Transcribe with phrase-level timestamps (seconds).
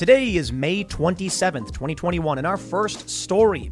[0.00, 3.70] Today is May 27th, 2021, and our first story.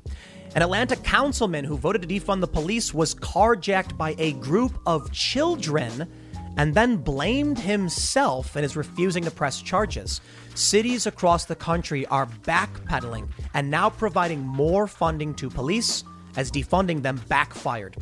[0.54, 5.10] An Atlanta councilman who voted to defund the police was carjacked by a group of
[5.10, 6.06] children
[6.58, 10.20] and then blamed himself and is refusing to press charges.
[10.54, 16.04] Cities across the country are backpedaling and now providing more funding to police
[16.36, 17.96] as defunding them backfired.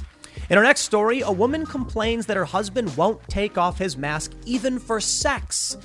[0.50, 4.32] In our next story, a woman complains that her husband won't take off his mask
[4.44, 5.76] even for sex.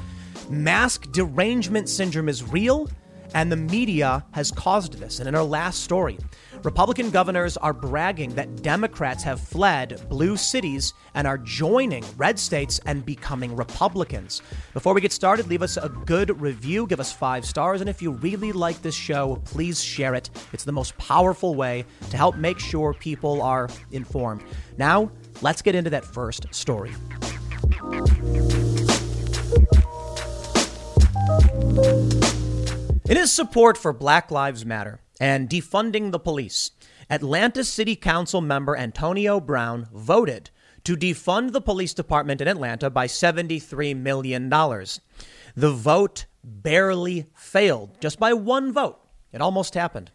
[0.49, 2.89] Mask derangement syndrome is real,
[3.33, 5.19] and the media has caused this.
[5.19, 6.17] And in our last story,
[6.63, 12.79] Republican governors are bragging that Democrats have fled blue cities and are joining red states
[12.85, 14.41] and becoming Republicans.
[14.73, 18.01] Before we get started, leave us a good review, give us five stars, and if
[18.01, 20.29] you really like this show, please share it.
[20.53, 24.43] It's the most powerful way to help make sure people are informed.
[24.77, 26.91] Now, let's get into that first story.
[33.11, 36.71] In his support for Black Lives Matter and defunding the police,
[37.09, 40.49] Atlanta City Council member Antonio Brown voted
[40.85, 44.49] to defund the police department in Atlanta by $73 million.
[44.49, 48.99] The vote barely failed, just by one vote.
[49.33, 50.11] It almost happened.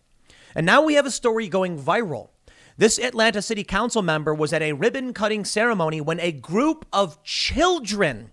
[0.54, 2.30] And now we have a story going viral.
[2.78, 7.22] This Atlanta City Council member was at a ribbon cutting ceremony when a group of
[7.22, 8.30] children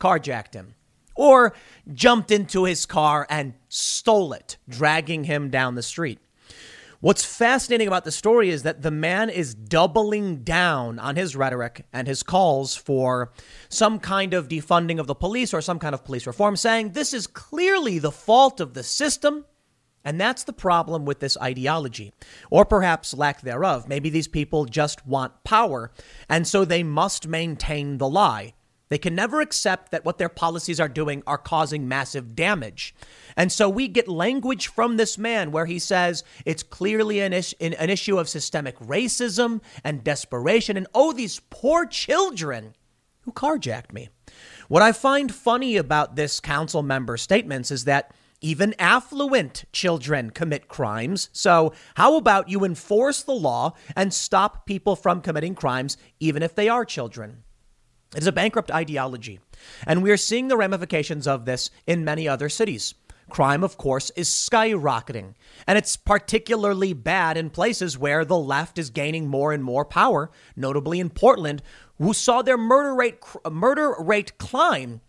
[0.00, 0.74] carjacked him
[1.14, 1.54] or
[1.92, 6.18] jumped into his car and stole it, dragging him down the street.
[7.00, 11.84] What's fascinating about the story is that the man is doubling down on his rhetoric
[11.92, 13.30] and his calls for
[13.68, 17.12] some kind of defunding of the police or some kind of police reform, saying this
[17.12, 19.44] is clearly the fault of the system.
[20.02, 22.14] And that's the problem with this ideology,
[22.50, 23.86] or perhaps lack thereof.
[23.86, 25.92] Maybe these people just want power,
[26.26, 28.53] and so they must maintain the lie.
[28.88, 32.94] They can never accept that what their policies are doing are causing massive damage.
[33.36, 37.54] And so we get language from this man where he says it's clearly an, is-
[37.60, 40.76] an issue of systemic racism and desperation.
[40.76, 42.74] And oh, these poor children
[43.22, 44.10] who carjacked me.
[44.68, 50.68] What I find funny about this council member statements is that even affluent children commit
[50.68, 51.30] crimes.
[51.32, 56.54] So, how about you enforce the law and stop people from committing crimes, even if
[56.54, 57.43] they are children?
[58.14, 59.40] It is a bankrupt ideology.
[59.86, 62.94] And we are seeing the ramifications of this in many other cities.
[63.30, 65.34] Crime, of course, is skyrocketing.
[65.66, 70.30] And it's particularly bad in places where the left is gaining more and more power,
[70.54, 71.62] notably in Portland,
[71.98, 73.18] who saw their murder rate,
[73.50, 75.00] murder rate climb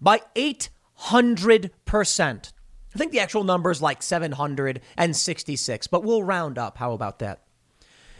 [0.00, 2.52] by 800%.
[2.94, 6.78] I think the actual number is like 766, but we'll round up.
[6.78, 7.42] How about that?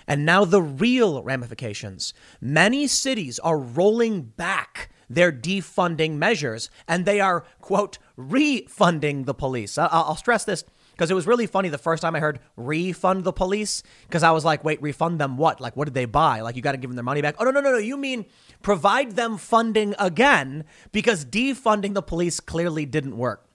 [0.07, 2.15] And now the real ramifications.
[2.41, 9.79] Many cities are rolling back their defunding measures and they are, quote, refunding the police.
[9.79, 13.25] Uh, I'll stress this because it was really funny the first time I heard refund
[13.25, 15.61] the police because I was like, wait, refund them what?
[15.61, 16.41] Like, what did they buy?
[16.41, 17.37] Like, you got to give them their money back.
[17.39, 17.79] Oh, no, no, no, no.
[17.79, 18.25] You mean
[18.63, 23.47] provide them funding again because defunding the police clearly didn't work.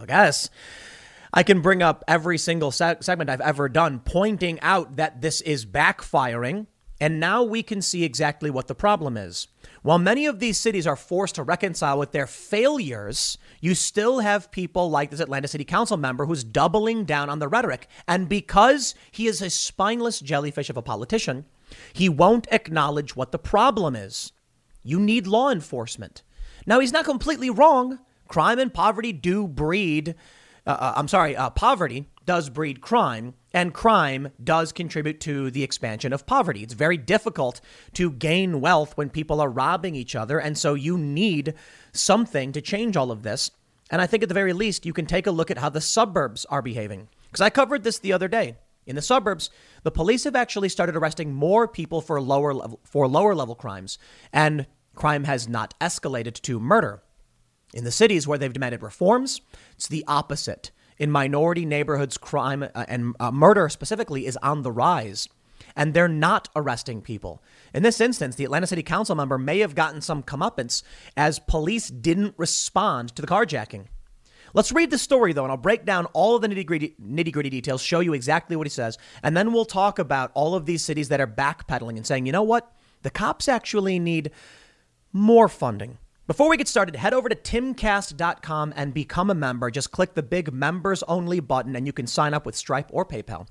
[0.00, 0.48] I guess.
[1.32, 5.40] I can bring up every single se- segment I've ever done pointing out that this
[5.42, 6.66] is backfiring.
[7.00, 9.46] And now we can see exactly what the problem is.
[9.82, 14.50] While many of these cities are forced to reconcile with their failures, you still have
[14.50, 17.86] people like this Atlanta City Council member who's doubling down on the rhetoric.
[18.08, 21.44] And because he is a spineless jellyfish of a politician,
[21.92, 24.32] he won't acknowledge what the problem is.
[24.82, 26.22] You need law enforcement.
[26.66, 28.00] Now, he's not completely wrong.
[28.26, 30.16] Crime and poverty do breed
[30.68, 35.62] uh, uh, I'm sorry, uh, poverty does breed crime, and crime does contribute to the
[35.62, 36.62] expansion of poverty.
[36.62, 37.62] It's very difficult
[37.94, 41.54] to gain wealth when people are robbing each other, and so you need
[41.92, 43.50] something to change all of this.
[43.90, 45.80] And I think at the very least, you can take a look at how the
[45.80, 47.08] suburbs are behaving.
[47.30, 48.56] Because I covered this the other day.
[48.86, 49.48] In the suburbs,
[49.84, 53.98] the police have actually started arresting more people for lower level, for lower level crimes,
[54.34, 57.02] and crime has not escalated to murder.
[57.74, 59.40] In the cities where they've demanded reforms,
[59.76, 60.70] it's the opposite.
[60.98, 65.28] In minority neighborhoods, crime uh, and uh, murder specifically is on the rise,
[65.76, 67.42] and they're not arresting people.
[67.74, 70.82] In this instance, the Atlanta City Council member may have gotten some comeuppance
[71.16, 73.86] as police didn't respond to the carjacking.
[74.54, 77.32] Let's read the story, though, and I'll break down all of the nitty gritty, nitty
[77.32, 80.64] gritty details, show you exactly what he says, and then we'll talk about all of
[80.64, 82.72] these cities that are backpedaling and saying, you know what?
[83.02, 84.30] The cops actually need
[85.12, 85.98] more funding.
[86.28, 89.70] Before we get started, head over to timcast.com and become a member.
[89.70, 93.06] Just click the big members only button and you can sign up with Stripe or
[93.06, 93.46] PayPal.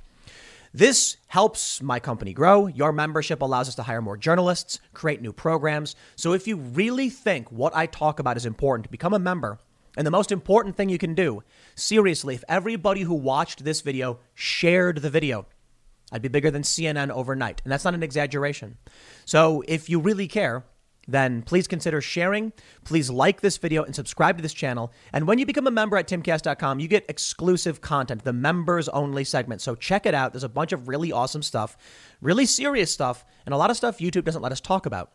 [0.75, 2.68] This helps my company grow.
[2.68, 5.95] Your membership allows us to hire more journalists, create new programs.
[6.15, 9.57] So if you really think what I talk about is important, become a member
[9.97, 11.41] And the most important thing you can do,
[11.74, 15.47] seriously, if everybody who watched this video shared the video,
[16.12, 17.63] I'd be bigger than CNN overnight.
[17.63, 18.77] And that's not an exaggeration.
[19.25, 20.63] So if you really care,
[21.07, 22.51] then please consider sharing.
[22.83, 24.92] Please like this video and subscribe to this channel.
[25.13, 29.24] And when you become a member at timcast.com, you get exclusive content, the members only
[29.24, 29.62] segment.
[29.62, 30.33] So check it out.
[30.33, 31.77] There's a bunch of really awesome stuff,
[32.21, 35.12] really serious stuff, and a lot of stuff YouTube doesn't let us talk about.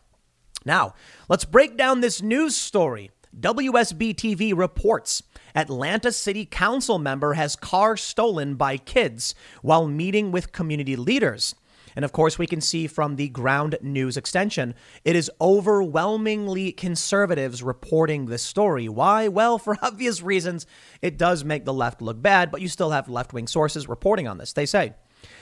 [0.64, 0.94] Now,
[1.28, 3.10] let's break down this news story.
[3.38, 5.22] WSB TV reports
[5.54, 11.54] Atlanta City Council member has car stolen by kids while meeting with community leaders.
[11.96, 14.74] And of course, we can see from the ground news extension,
[15.04, 18.88] it is overwhelmingly conservatives reporting this story.
[18.88, 19.28] Why?
[19.28, 20.66] Well, for obvious reasons,
[21.00, 24.28] it does make the left look bad, but you still have left wing sources reporting
[24.28, 24.52] on this.
[24.52, 24.94] They say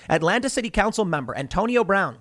[0.09, 2.19] Atlanta City Council member Antonio Brown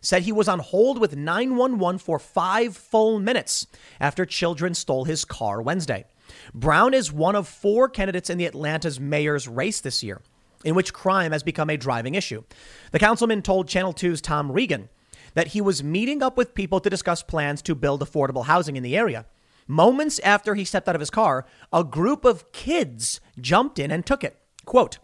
[0.00, 3.66] said he was on hold with 911 for five full minutes
[4.00, 6.04] after children stole his car Wednesday.
[6.52, 10.20] Brown is one of four candidates in the Atlanta's mayor's race this year
[10.64, 12.42] in which crime has become a driving issue.
[12.92, 14.88] The councilman told Channel 2's Tom Regan
[15.34, 18.82] that he was meeting up with people to discuss plans to build affordable housing in
[18.82, 19.26] the area.
[19.66, 24.04] Moments after he stepped out of his car, a group of kids jumped in and
[24.04, 24.38] took it.
[24.64, 24.98] Quote,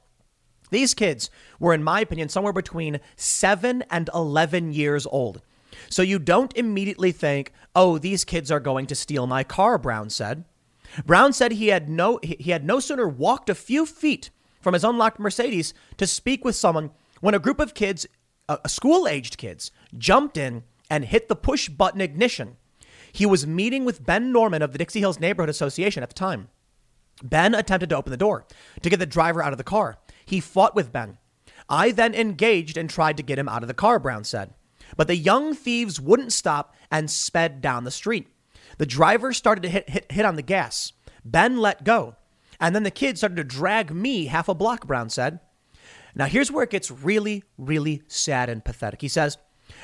[0.71, 5.41] these kids were, in my opinion, somewhere between 7 and 11 years old.
[5.89, 10.11] So you don't immediately think, oh, these kids are going to steal my car, Brown
[10.11, 10.45] said.
[11.07, 14.85] Brown said he had no, he had no sooner walked a few feet from his
[14.85, 16.91] unlocked Mercedes to speak with someone
[17.21, 18.07] when a group of kids,
[18.49, 22.57] uh, school aged kids, jumped in and hit the push button ignition.
[23.13, 26.49] He was meeting with Ben Norman of the Dixie Hills Neighborhood Association at the time.
[27.23, 28.47] Ben attempted to open the door
[28.83, 29.99] to get the driver out of the car.
[30.25, 31.19] He fought with Ben.
[31.69, 34.55] I then engaged and tried to get him out of the car, Brown said.
[34.97, 38.29] But the young thieves wouldn't stop and sped down the street.
[38.79, 40.93] The driver started to hit, hit, hit on the gas.
[41.25, 42.17] Ben let go.
[42.61, 45.41] And then the kid started to drag me half a block, Brown said.
[46.15, 49.01] Now, here's where it gets really, really sad and pathetic.
[49.01, 49.39] He says,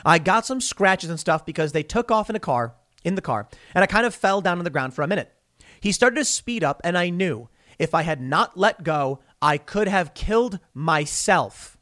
[0.05, 2.75] I got some scratches and stuff because they took off in a car,
[3.05, 5.33] in the car, and I kind of fell down on the ground for a minute.
[5.81, 7.49] He started to speed up, and I knew
[7.79, 11.77] if I had not let go, I could have killed myself.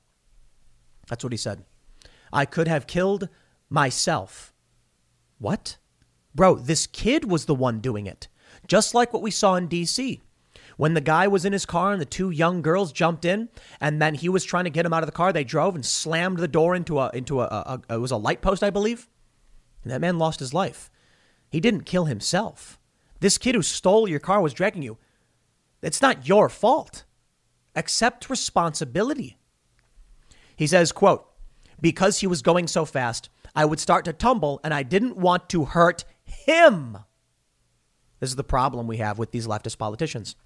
[1.09, 1.65] That's what he said.
[2.33, 3.29] I could have killed
[3.71, 4.53] myself.
[5.39, 5.77] What?
[6.35, 8.29] Bro, this kid was the one doing it.
[8.67, 10.21] Just like what we saw in DC
[10.77, 13.49] when the guy was in his car and the two young girls jumped in
[13.81, 15.85] and then he was trying to get him out of the car they drove and
[15.85, 18.71] slammed the door into a into a, a, a it was a light post i
[18.71, 19.09] believe.
[19.83, 20.91] And that man lost his life.
[21.51, 22.79] He didn't kill himself.
[23.19, 24.99] This kid who stole your car was dragging you.
[25.83, 27.05] It's not your fault.
[27.75, 29.39] Accept responsibility.
[30.57, 31.27] He says quote
[31.81, 35.49] because he was going so fast i would start to tumble and i didn't want
[35.49, 36.99] to hurt him.
[38.21, 40.37] This is the problem we have with these leftist politicians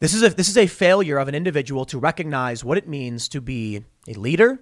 [0.00, 3.28] this is a this is a failure of an individual to recognize what it means
[3.28, 4.60] to be a leader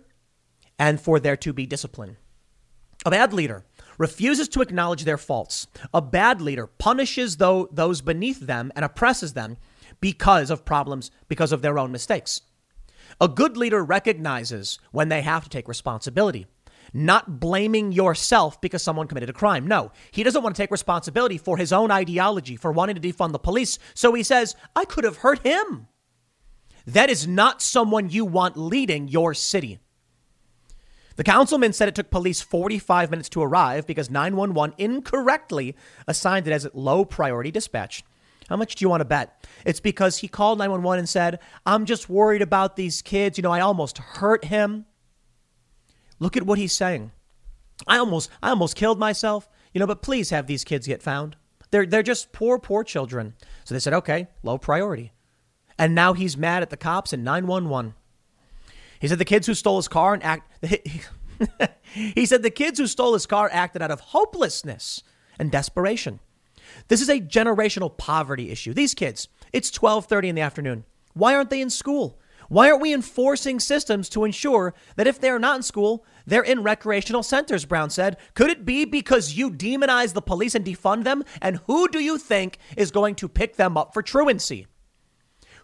[0.79, 2.17] and for there to be discipline.
[3.05, 3.65] A bad leader
[3.99, 5.67] refuses to acknowledge their faults.
[5.93, 9.57] A bad leader punishes those beneath them and oppresses them
[10.01, 12.43] because of problems, because of their own mistakes.
[13.21, 16.47] A good leader recognizes when they have to take responsibility
[16.93, 19.67] not blaming yourself because someone committed a crime.
[19.67, 23.33] No, he doesn't want to take responsibility for his own ideology, for wanting to defund
[23.33, 23.79] the police.
[23.95, 25.89] So he says, I could have hurt him.
[26.87, 29.79] That is not someone you want leading your city.
[31.17, 35.77] The councilman said it took police 45 minutes to arrive because 911 incorrectly
[36.09, 38.03] assigned it as a low priority dispatch.
[38.49, 39.47] How much do you want to bet?
[39.65, 43.39] It's because he called 911 and said, I'm just worried about these kids.
[43.39, 44.87] You know, I almost hurt him.
[46.23, 47.11] Look at what he's saying.
[47.85, 51.35] I almost I almost killed myself, you know, but please have these kids get found.
[51.73, 53.35] They're they're just poor poor children.
[53.65, 55.13] So they said, "Okay, low priority."
[55.77, 57.95] And now he's mad at the cops and 911.
[59.01, 60.49] He said the kids who stole his car and act
[61.93, 65.03] He said the kids who stole his car acted out of hopelessness
[65.41, 66.21] and desperation.
[66.87, 68.73] This is a generational poverty issue.
[68.73, 70.85] These kids, it's 12:30 in the afternoon.
[71.15, 72.21] Why aren't they in school?
[72.53, 76.63] Why aren't we enforcing systems to ensure that if they're not in school, they're in
[76.63, 77.65] recreational centers?
[77.65, 78.19] Brown said.
[78.35, 81.25] Could it be because you demonize the police and defund them?
[81.41, 84.67] And who do you think is going to pick them up for truancy?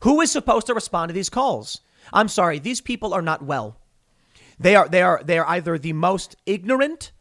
[0.03, 1.83] Who is supposed to respond to these calls?
[2.11, 3.77] I'm sorry, these people are not well.
[4.59, 7.13] They are they are they are either the most ignorant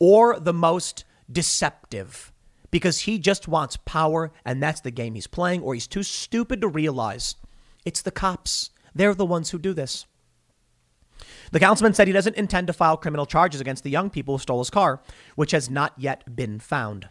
[0.00, 2.32] or the most deceptive
[2.72, 6.60] because he just wants power and that's the game he's playing or he's too stupid
[6.62, 7.36] to realize
[7.84, 8.70] it's the cops.
[8.96, 10.06] They're the ones who do this.
[11.52, 14.42] The councilman said he doesn't intend to file criminal charges against the young people who
[14.42, 15.00] stole his car,
[15.34, 17.08] which has not yet been found.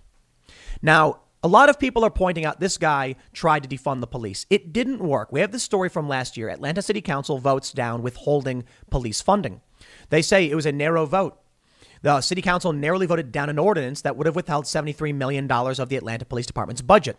[0.81, 4.47] Now, A lot of people are pointing out this guy tried to defund the police.
[4.49, 5.31] It didn't work.
[5.31, 6.49] We have this story from last year.
[6.49, 9.61] Atlanta City Council votes down withholding police funding.
[10.09, 11.39] They say it was a narrow vote.
[12.01, 15.87] The city council narrowly voted down an ordinance that would have withheld $73 million of
[15.89, 17.17] the Atlanta Police Department's budget.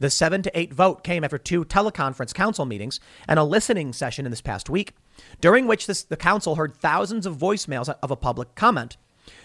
[0.00, 4.26] The 7 to 8 vote came after two teleconference council meetings and a listening session
[4.26, 4.94] in this past week,
[5.40, 8.96] during which this, the council heard thousands of voicemails of a public comment.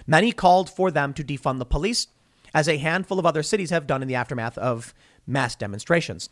[0.06, 2.08] Many called for them to defund the police,
[2.54, 4.94] as a handful of other cities have done in the aftermath of
[5.26, 6.30] mass demonstrations.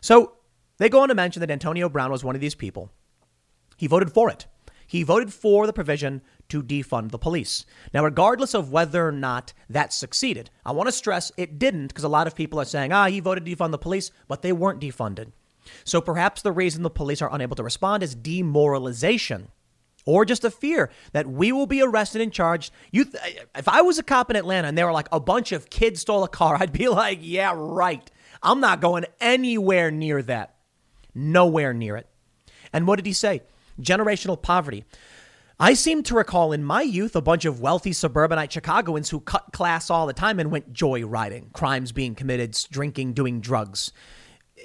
[0.00, 0.34] So
[0.78, 2.90] they go on to mention that Antonio Brown was one of these people.
[3.76, 4.46] He voted for it.
[4.86, 7.64] He voted for the provision to defund the police.
[7.94, 12.04] Now, regardless of whether or not that succeeded, I want to stress it didn't because
[12.04, 14.52] a lot of people are saying, ah, he voted to defund the police, but they
[14.52, 15.32] weren't defunded.
[15.84, 19.48] So perhaps the reason the police are unable to respond is demoralization
[20.04, 22.70] or just a fear that we will be arrested and charged.
[22.90, 25.52] You, th- if I was a cop in Atlanta and they were like a bunch
[25.52, 28.10] of kids stole a car, I'd be like, yeah, right.
[28.42, 30.56] I'm not going anywhere near that.
[31.14, 32.08] Nowhere near it.
[32.74, 33.40] And what did he say?
[33.80, 34.84] generational poverty.
[35.60, 39.52] I seem to recall in my youth a bunch of wealthy suburbanite Chicagoans who cut
[39.52, 43.92] class all the time and went joyriding, crimes being committed, drinking, doing drugs.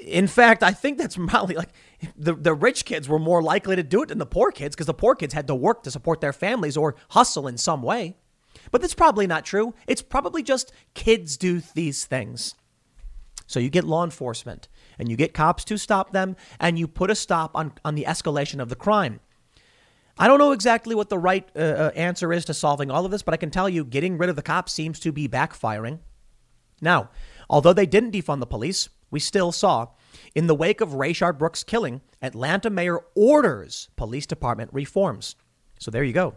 [0.02, 1.70] In fact, I think that's probably like
[2.16, 4.88] the, the rich kids were more likely to do it than the poor kids because
[4.88, 8.16] the poor kids had to work to support their families or hustle in some way.
[8.72, 9.74] But that's probably not true.
[9.88, 12.56] It's probably just kids do these things.
[13.46, 14.68] So you get law enforcement
[15.00, 18.04] and you get cops to stop them and you put a stop on, on the
[18.04, 19.22] escalation of the crime.
[20.20, 23.12] I don't know exactly what the right uh, uh, answer is to solving all of
[23.12, 26.00] this, but I can tell you getting rid of the cops seems to be backfiring.
[26.82, 27.10] Now,
[27.50, 29.88] although they didn't defund the police, we still saw
[30.36, 35.36] in the wake of Rayshard Brooks' killing, Atlanta mayor orders police department reforms.
[35.80, 36.36] So there you go.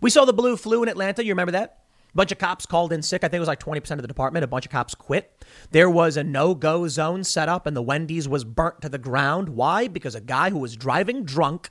[0.00, 1.24] We saw the blue flu in Atlanta.
[1.24, 1.78] You remember that?
[2.12, 3.24] A bunch of cops called in sick.
[3.24, 4.44] I think it was like 20% of the department.
[4.44, 5.44] A bunch of cops quit.
[5.70, 8.98] There was a no go zone set up, and the Wendy's was burnt to the
[8.98, 9.50] ground.
[9.50, 9.88] Why?
[9.88, 11.70] Because a guy who was driving drunk.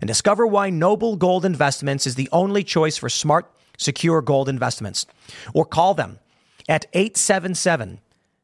[0.00, 5.06] and discover why Noble Gold Investments is the only choice for smart, secure gold investments.
[5.54, 6.18] Or call them
[6.68, 8.00] at 877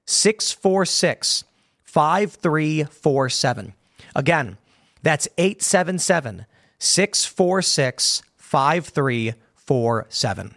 [0.07, 1.45] 646
[1.85, 3.75] 5347.
[4.15, 4.59] Again,
[5.03, 6.47] that's 877
[6.79, 10.55] 646 5347.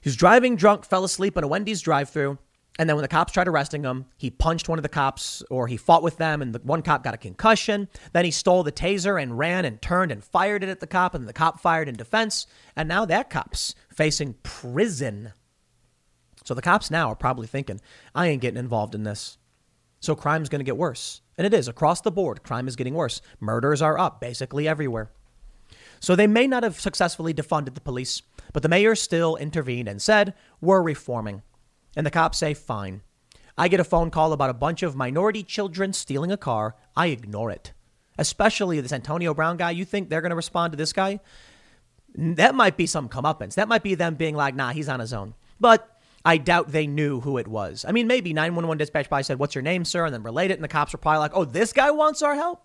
[0.00, 2.38] He was driving drunk, fell asleep in a Wendy's drive through.
[2.78, 5.66] And then when the cops tried arresting him, he punched one of the cops or
[5.66, 7.88] he fought with them, and the one cop got a concussion.
[8.12, 11.14] Then he stole the taser and ran and turned and fired it at the cop,
[11.14, 12.46] and the cop fired in defense.
[12.74, 15.32] And now that cop's facing prison.
[16.44, 17.80] So the cops now are probably thinking,
[18.14, 19.38] I ain't getting involved in this.
[20.00, 21.22] So crime's going to get worse.
[21.38, 22.42] And it is across the board.
[22.42, 23.20] Crime is getting worse.
[23.40, 25.10] Murders are up basically everywhere.
[25.98, 30.00] So they may not have successfully defunded the police, but the mayor still intervened and
[30.00, 31.42] said, We're reforming.
[31.96, 33.00] And the cops say, Fine.
[33.58, 36.76] I get a phone call about a bunch of minority children stealing a car.
[36.94, 37.72] I ignore it.
[38.18, 39.70] Especially this Antonio Brown guy.
[39.70, 41.20] You think they're going to respond to this guy?
[42.14, 43.54] That might be some comeuppance.
[43.54, 45.34] That might be them being like, nah, he's on his own.
[45.58, 45.88] But
[46.24, 47.84] I doubt they knew who it was.
[47.88, 50.04] I mean, maybe 911 dispatch probably said, What's your name, sir?
[50.04, 50.54] And then relate it.
[50.54, 52.62] And the cops were probably like, Oh, this guy wants our help?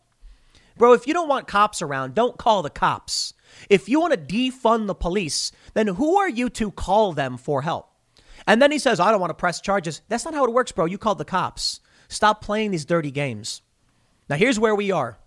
[0.78, 3.34] Bro, if you don't want cops around, don't call the cops.
[3.70, 7.62] If you want to defund the police, then who are you to call them for
[7.62, 7.91] help?
[8.48, 10.02] And then he says, I don't want to press charges.
[10.10, 10.86] That's not how it works, bro.
[10.86, 11.80] You called the cops.
[12.08, 13.62] Stop playing these dirty games.
[14.30, 15.18] Now, here's where we are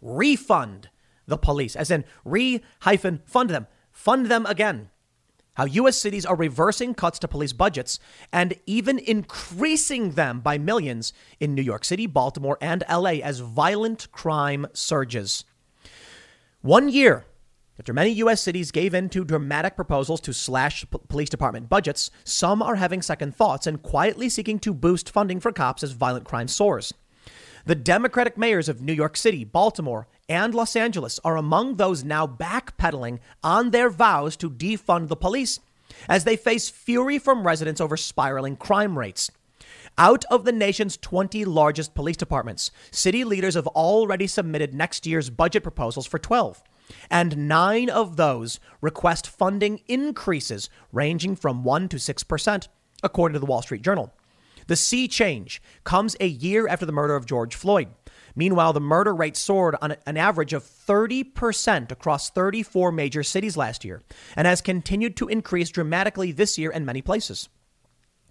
[0.00, 0.90] refund
[1.26, 4.90] the police, as in re hyphen fund them, fund them again.
[5.54, 5.98] How U.S.
[5.98, 7.98] cities are reversing cuts to police budgets
[8.32, 14.10] and even increasing them by millions in New York City, Baltimore, and LA as violent
[14.12, 15.44] crime surges.
[16.62, 17.26] One year
[17.78, 18.42] after many U.S.
[18.42, 23.00] cities gave in to dramatic proposals to slash p- police department budgets, some are having
[23.00, 26.92] second thoughts and quietly seeking to boost funding for cops as violent crime soars.
[27.64, 32.26] The Democratic mayors of New York City, Baltimore, and Los Angeles are among those now
[32.26, 35.58] backpedaling on their vows to defund the police
[36.08, 39.30] as they face fury from residents over spiraling crime rates.
[39.96, 45.30] Out of the nation's 20 largest police departments, city leaders have already submitted next year's
[45.30, 46.62] budget proposals for 12.
[47.10, 52.68] And nine of those request funding increases ranging from 1 to 6%,
[53.02, 54.12] according to the Wall Street Journal.
[54.66, 57.88] The sea change comes a year after the murder of George Floyd.
[58.34, 63.84] Meanwhile, the murder rate soared on an average of 30% across 34 major cities last
[63.84, 64.02] year
[64.36, 67.48] and has continued to increase dramatically this year in many places.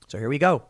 [0.07, 0.63] So here we go.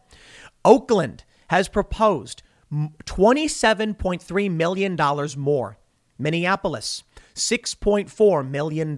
[0.66, 4.98] Oakland has proposed $27.3 million
[5.38, 5.78] more.
[6.18, 7.04] Minneapolis,
[7.36, 8.98] $6.4 million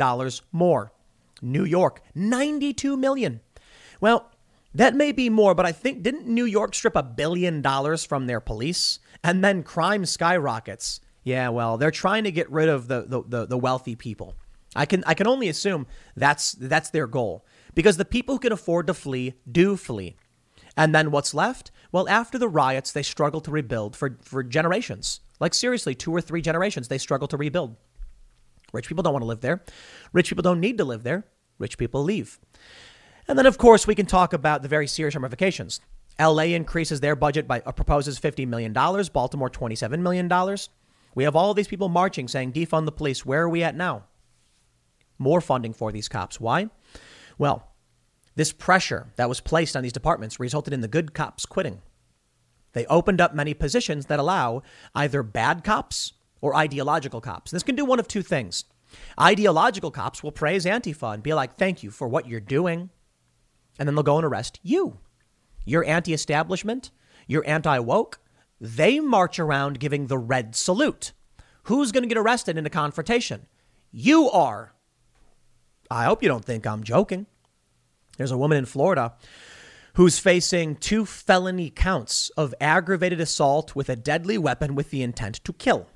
[0.51, 0.93] more.
[1.41, 3.41] New York, 92 million.
[3.99, 4.31] Well,
[4.73, 8.27] that may be more, but I think didn't New York strip a billion dollars from
[8.27, 10.99] their police and then crime skyrockets?
[11.23, 14.35] Yeah, well, they're trying to get rid of the, the, the, the wealthy people.
[14.75, 15.85] I can I can only assume
[16.15, 20.15] that's that's their goal because the people who can afford to flee do flee.
[20.75, 21.71] And then what's left?
[21.91, 25.19] Well, after the riots, they struggle to rebuild for, for generations.
[25.39, 27.75] Like, seriously, two or three generations, they struggle to rebuild.
[28.73, 29.63] Rich people don't want to live there.
[30.11, 31.25] Rich people don't need to live there.
[31.59, 32.39] Rich people leave.
[33.27, 35.79] And then, of course, we can talk about the very serious ramifications.
[36.19, 40.29] LA increases their budget by uh, proposes $50 million, Baltimore $27 million.
[41.15, 43.25] We have all these people marching saying defund the police.
[43.25, 44.05] Where are we at now?
[45.17, 46.39] More funding for these cops.
[46.39, 46.69] Why?
[47.37, 47.71] Well,
[48.35, 51.81] this pressure that was placed on these departments resulted in the good cops quitting.
[52.73, 54.63] They opened up many positions that allow
[54.95, 57.51] either bad cops or ideological cops.
[57.51, 58.65] This can do one of two things.
[59.19, 62.89] Ideological cops will praise Antifa and be like, thank you for what you're doing.
[63.79, 64.99] And then they'll go and arrest you.
[65.63, 66.91] You're anti establishment,
[67.27, 68.19] you're anti woke.
[68.59, 71.13] They march around giving the red salute.
[71.63, 73.47] Who's going to get arrested in a confrontation?
[73.89, 74.73] You are.
[75.89, 77.25] I hope you don't think I'm joking.
[78.17, 79.13] There's a woman in Florida
[79.93, 85.41] who's facing two felony counts of aggravated assault with a deadly weapon with the intent
[85.45, 85.87] to kill.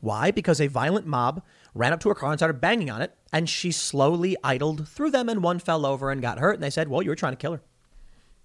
[0.00, 0.30] Why?
[0.30, 1.42] Because a violent mob
[1.74, 5.10] ran up to her car and started banging on it, and she slowly idled through
[5.10, 6.54] them, and one fell over and got hurt.
[6.54, 7.62] And they said, Well, you were trying to kill her.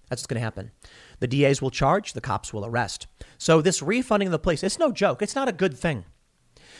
[0.08, 0.70] That's what's going to happen.
[1.18, 3.06] The DAs will charge, the cops will arrest.
[3.38, 5.22] So, this refunding of the police, it's no joke.
[5.22, 6.04] It's not a good thing.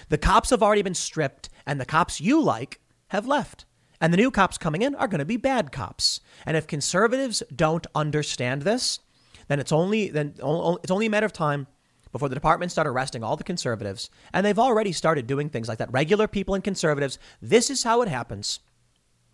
[0.09, 3.65] The cops have already been stripped, and the cops you like have left.
[4.01, 6.21] And the new cops coming in are going to be bad cops.
[6.45, 9.01] And if conservatives don't understand this,
[9.49, 11.67] then it's only then it's only a matter of time
[12.12, 14.11] before the department start arresting all the conservatives.
[14.33, 15.92] And they've already started doing things like that.
[15.92, 18.61] Regular people and conservatives, this is how it happens.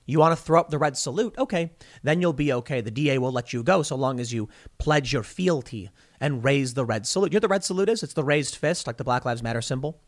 [0.05, 1.35] You want to throw up the red salute?
[1.39, 1.71] Okay,
[2.03, 2.81] then you'll be okay.
[2.81, 6.75] The DA will let you go so long as you pledge your fealty and raise
[6.75, 7.33] the red salute.
[7.33, 8.03] You know what the red salute is?
[8.03, 10.01] It's the raised fist, like the Black Lives Matter symbol.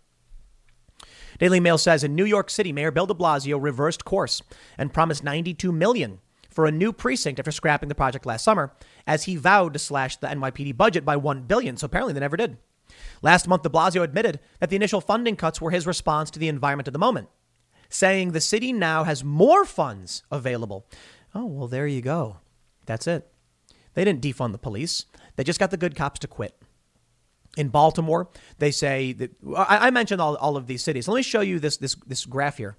[1.38, 4.42] Daily Mail says in New York City, Mayor Bill de Blasio reversed course
[4.78, 6.20] and promised 92 million
[6.54, 8.72] for a new precinct after scrapping the project last summer,
[9.06, 11.76] as he vowed to slash the NYPD budget by 1 billion.
[11.76, 12.58] So apparently they never did.
[13.22, 16.48] Last month, de Blasio admitted that the initial funding cuts were his response to the
[16.48, 17.28] environment of the moment,
[17.88, 20.86] saying the city now has more funds available.
[21.34, 22.38] Oh, well, there you go.
[22.86, 23.26] That's it.
[23.94, 25.06] They didn't defund the police.
[25.36, 26.54] They just got the good cops to quit
[27.56, 31.08] in Baltimore, they say that I, I mentioned all, all of these cities.
[31.08, 32.76] Let me show you this, this, this graph here.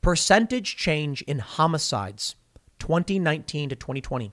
[0.00, 2.36] Percentage change in homicides
[2.78, 4.32] 2019 to 2020.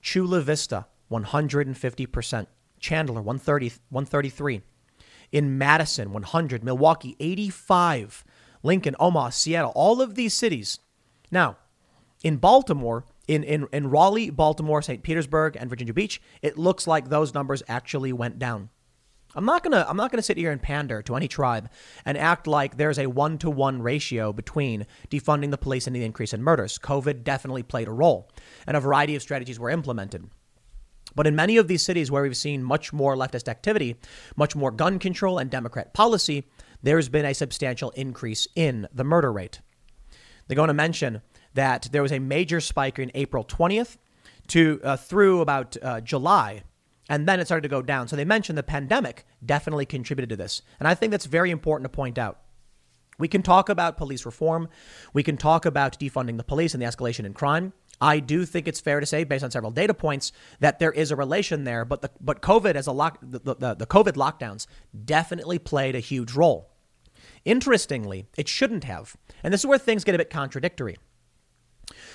[0.00, 2.46] Chula Vista, 150%.
[2.80, 4.62] Chandler, 130, 133.
[5.30, 6.64] In Madison, 100.
[6.64, 8.24] Milwaukee, 85.
[8.62, 10.78] Lincoln, Omaha, Seattle, all of these cities.
[11.30, 11.56] Now,
[12.22, 15.02] in Baltimore, in, in, in Raleigh, Baltimore, St.
[15.02, 18.68] Petersburg, and Virginia Beach, it looks like those numbers actually went down.
[19.34, 21.70] I'm not gonna I'm not gonna sit here and pander to any tribe
[22.04, 26.04] and act like there's a one to one ratio between defunding the police and the
[26.04, 26.78] increase in murders.
[26.78, 28.30] COVID definitely played a role,
[28.66, 30.28] and a variety of strategies were implemented.
[31.14, 33.96] But in many of these cities where we've seen much more leftist activity,
[34.36, 36.44] much more gun control and Democrat policy,
[36.82, 39.60] there's been a substantial increase in the murder rate.
[40.46, 41.22] They're going to mention
[41.54, 43.98] that there was a major spike in April 20th
[44.48, 46.62] to uh, through about uh, July,
[47.12, 48.08] and then it started to go down.
[48.08, 51.84] So they mentioned the pandemic definitely contributed to this, and I think that's very important
[51.84, 52.40] to point out.
[53.18, 54.70] We can talk about police reform,
[55.12, 57.74] we can talk about defunding the police and the escalation in crime.
[58.00, 61.10] I do think it's fair to say, based on several data points, that there is
[61.10, 61.84] a relation there.
[61.84, 64.66] But the but COVID as a lock the, the, the COVID lockdowns
[65.04, 66.70] definitely played a huge role.
[67.44, 70.96] Interestingly, it shouldn't have, and this is where things get a bit contradictory.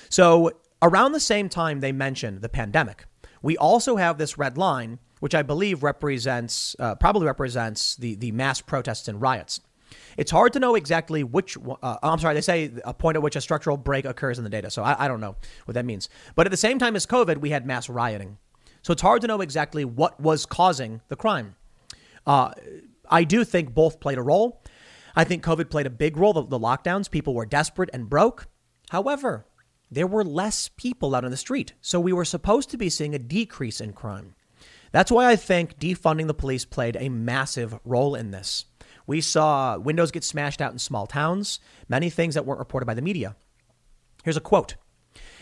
[0.10, 3.06] So, around the same time they mentioned the pandemic,
[3.41, 8.32] we also have this red line which I believe represents, uh, probably represents the, the
[8.32, 9.62] mass protests and riots.
[10.17, 11.58] It's hard to know exactly which.
[11.58, 14.43] Uh, oh, I'm sorry, they say a point at which a structural break occurs in
[14.43, 14.69] the data.
[14.69, 16.10] So I, I don't know what that means.
[16.36, 18.38] But at the same time as COVID, we had mass rioting.
[18.82, 21.56] So it's hard to know exactly what was causing the crime.
[22.26, 22.52] Uh,
[23.10, 24.62] I do think both played a role.
[25.15, 26.34] I think COVID played a big role.
[26.34, 28.47] The, the lockdowns, people were desperate and broke.
[28.89, 29.45] However,
[29.89, 31.73] there were less people out on the street.
[31.82, 34.36] So we were supposed to be seeing a decrease in crime.
[34.91, 38.65] That's why I think defunding the police played a massive role in this.
[39.06, 42.93] We saw windows get smashed out in small towns, many things that weren't reported by
[42.93, 43.36] the media.
[44.23, 44.76] Here's a quote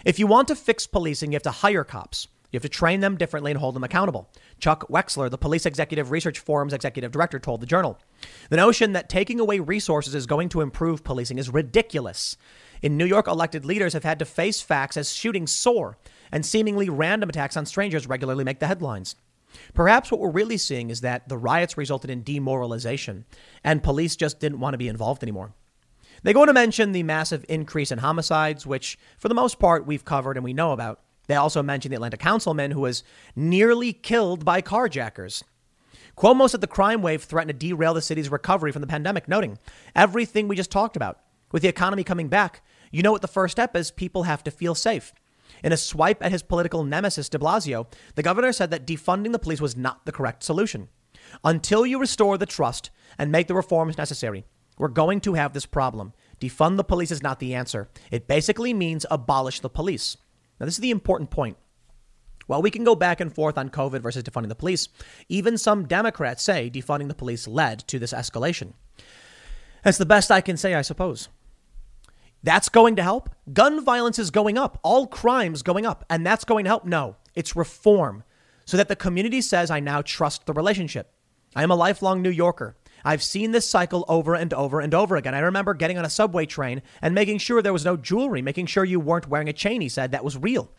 [0.03, 2.27] If you want to fix policing, you have to hire cops.
[2.51, 4.29] You have to train them differently and hold them accountable.
[4.59, 7.99] Chuck Wexler, the Police Executive Research Forum's executive director, told the Journal.
[8.49, 12.37] The notion that taking away resources is going to improve policing is ridiculous.
[12.81, 15.97] In New York, elected leaders have had to face facts as shootings soar
[16.31, 19.15] and seemingly random attacks on strangers regularly make the headlines.
[19.73, 23.25] Perhaps what we're really seeing is that the riots resulted in demoralization
[23.63, 25.53] and police just didn't want to be involved anymore.
[26.23, 29.85] They go on to mention the massive increase in homicides, which for the most part
[29.85, 31.01] we've covered and we know about.
[31.27, 33.03] They also mention the Atlanta councilman who was
[33.35, 35.43] nearly killed by carjackers.
[36.17, 39.57] Cuomo said the crime wave threatened to derail the city's recovery from the pandemic, noting
[39.95, 41.19] everything we just talked about.
[41.55, 43.89] With the economy coming back, you know what the first step is?
[43.89, 45.13] People have to feel safe.
[45.63, 49.39] In a swipe at his political nemesis, de Blasio, the governor said that defunding the
[49.39, 50.89] police was not the correct solution.
[51.45, 54.43] Until you restore the trust and make the reforms necessary,
[54.77, 56.11] we're going to have this problem.
[56.41, 57.87] Defund the police is not the answer.
[58.11, 60.17] It basically means abolish the police.
[60.59, 61.55] Now, this is the important point.
[62.47, 64.89] While we can go back and forth on COVID versus defunding the police,
[65.29, 68.73] even some Democrats say defunding the police led to this escalation.
[69.85, 71.29] That's the best I can say, I suppose.
[72.45, 73.31] That's going to help.
[73.53, 76.85] Gun violence is going up, all crimes going up, and that's going to help.
[76.85, 78.23] No, it's reform
[78.65, 81.11] so that the community says, I now trust the relationship.
[81.55, 82.75] I am a lifelong New Yorker.
[83.03, 85.33] I've seen this cycle over and over and over again.
[85.33, 88.67] I remember getting on a subway train and making sure there was no jewelry, making
[88.67, 89.81] sure you weren't wearing a chain.
[89.81, 90.69] He said that was real.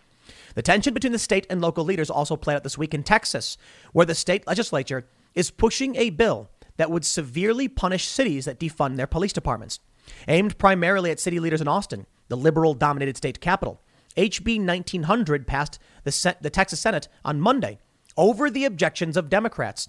[0.55, 3.59] The tension between the state and local leaders also played out this week in Texas,
[3.93, 8.97] where the state legislature is pushing a bill that would severely punish cities that defund
[8.97, 9.81] their police departments
[10.29, 13.81] aimed primarily at city leaders in Austin, the liberal dominated state capital.
[14.17, 17.79] HB 1900 passed the, the Texas Senate on Monday
[18.17, 19.89] over the objections of Democrats.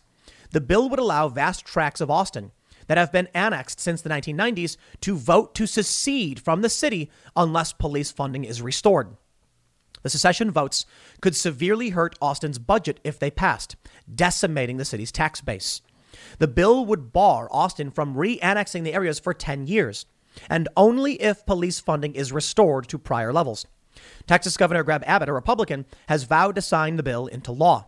[0.52, 2.52] The bill would allow vast tracts of Austin
[2.88, 7.74] that have been annexed since the 1990s to vote to secede from the city unless
[7.74, 9.16] police funding is restored.
[10.04, 10.86] The secession votes
[11.22, 13.76] could severely hurt Austin's budget if they passed,
[14.14, 15.82] decimating the city's tax base.
[16.40, 20.06] The bill would bar Austin from re annexing the areas for 10 years,
[20.50, 23.66] and only if police funding is restored to prior levels.
[24.28, 27.88] Texas Governor Greg Abbott, a Republican, has vowed to sign the bill into law.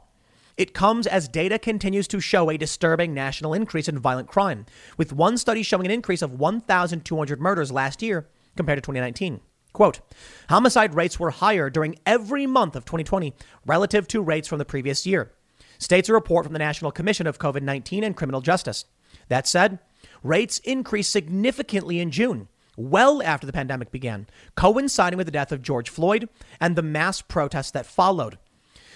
[0.57, 4.65] It comes as data continues to show a disturbing national increase in violent crime,
[4.97, 9.39] with one study showing an increase of 1,200 murders last year compared to 2019.
[9.71, 10.01] Quote,
[10.49, 13.33] homicide rates were higher during every month of 2020
[13.65, 15.31] relative to rates from the previous year
[15.79, 18.85] states a report from the National Commission of COVID 19 and Criminal Justice.
[19.29, 19.79] That said,
[20.23, 25.61] rates increased significantly in June, well after the pandemic began, coinciding with the death of
[25.61, 28.37] George Floyd and the mass protests that followed.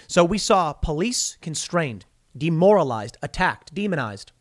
[0.06, 2.04] So we saw police constrained,
[2.36, 4.32] demoralized, attacked, demonized.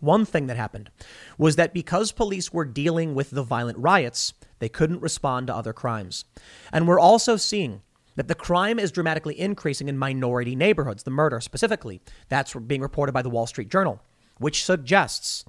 [0.00, 0.90] One thing that happened
[1.38, 5.72] was that because police were dealing with the violent riots, they couldn't respond to other
[5.72, 6.24] crimes.
[6.72, 7.82] And we're also seeing
[8.16, 12.00] that the crime is dramatically increasing in minority neighborhoods, the murder specifically.
[12.28, 14.00] That's being reported by the Wall Street Journal,
[14.38, 15.44] which suggests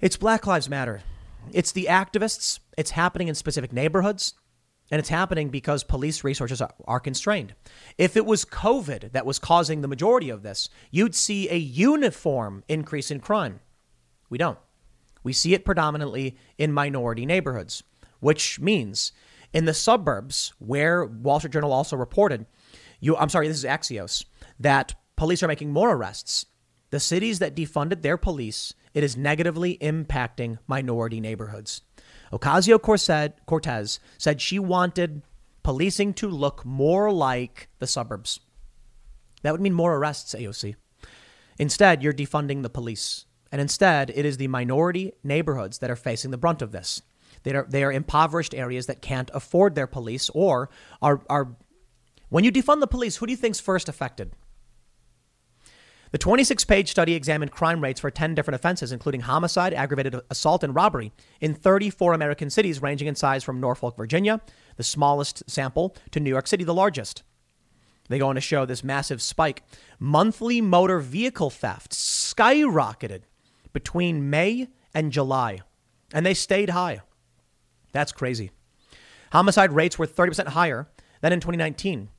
[0.00, 1.02] it's Black Lives Matter.
[1.52, 4.34] It's the activists, it's happening in specific neighborhoods,
[4.90, 7.54] and it's happening because police resources are, constrained.
[7.98, 12.64] If it was COVID that was causing the majority of this, you'd see a uniform
[12.68, 13.60] increase in crime.
[14.30, 14.58] We don't.
[15.22, 17.82] We see it predominantly in minority neighborhoods,
[18.20, 19.12] which means
[19.52, 22.46] in the suburbs, where Wall Street Journal also reported,
[23.00, 24.24] you, I'm sorry, this is Axios,
[24.58, 26.46] that police are making more arrests.
[26.90, 31.82] The cities that defunded their police, it is negatively impacting minority neighborhoods.
[32.32, 32.80] Ocasio
[33.46, 35.22] Cortez said she wanted
[35.62, 38.40] policing to look more like the suburbs.
[39.42, 40.76] That would mean more arrests, AOC.
[41.58, 43.26] Instead, you're defunding the police.
[43.50, 47.02] And instead, it is the minority neighborhoods that are facing the brunt of this.
[47.48, 50.68] They are, they are impoverished areas that can't afford their police or
[51.00, 51.56] are, are.
[52.28, 54.32] When you defund the police, who do you think's first affected?
[56.10, 60.62] The 26 page study examined crime rates for 10 different offenses, including homicide, aggravated assault,
[60.62, 64.42] and robbery in 34 American cities, ranging in size from Norfolk, Virginia,
[64.76, 67.22] the smallest sample, to New York City, the largest.
[68.10, 69.62] They go on to show this massive spike.
[69.98, 73.22] Monthly motor vehicle theft skyrocketed
[73.72, 75.60] between May and July,
[76.12, 77.00] and they stayed high.
[77.98, 78.52] That's crazy.
[79.32, 80.86] Homicide rates were 30% higher
[81.20, 82.10] than in 2019.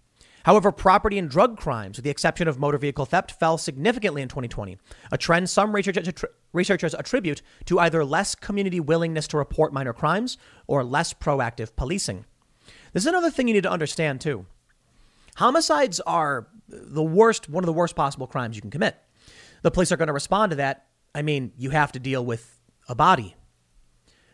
[0.44, 4.28] However, property and drug crimes, with the exception of motor vehicle theft, fell significantly in
[4.28, 4.78] 2020,
[5.10, 10.38] a trend some researchers attribute to either less community willingness to report minor crimes
[10.68, 12.26] or less proactive policing.
[12.92, 14.48] This is another thing you need to understand, too.
[15.38, 18.98] Homicides are the worst, one of the worst possible crimes you can commit.
[19.62, 20.88] The police are going to respond to that.
[21.16, 23.38] I mean, you have to deal with a body.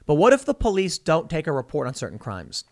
[0.06, 2.64] But what if the police don't take a report on certain crimes?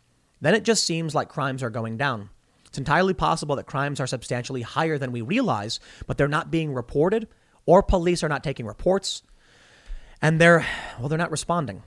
[0.42, 2.30] Then it just seems like crimes are going down.
[2.66, 6.74] It's entirely possible that crimes are substantially higher than we realize, but they're not being
[6.74, 7.28] reported,
[7.66, 9.22] or police are not taking reports,
[10.22, 10.66] and they're,
[11.00, 11.84] well, they're not responding.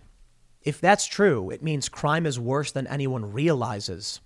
[0.62, 4.20] If that's true, it means crime is worse than anyone realizes.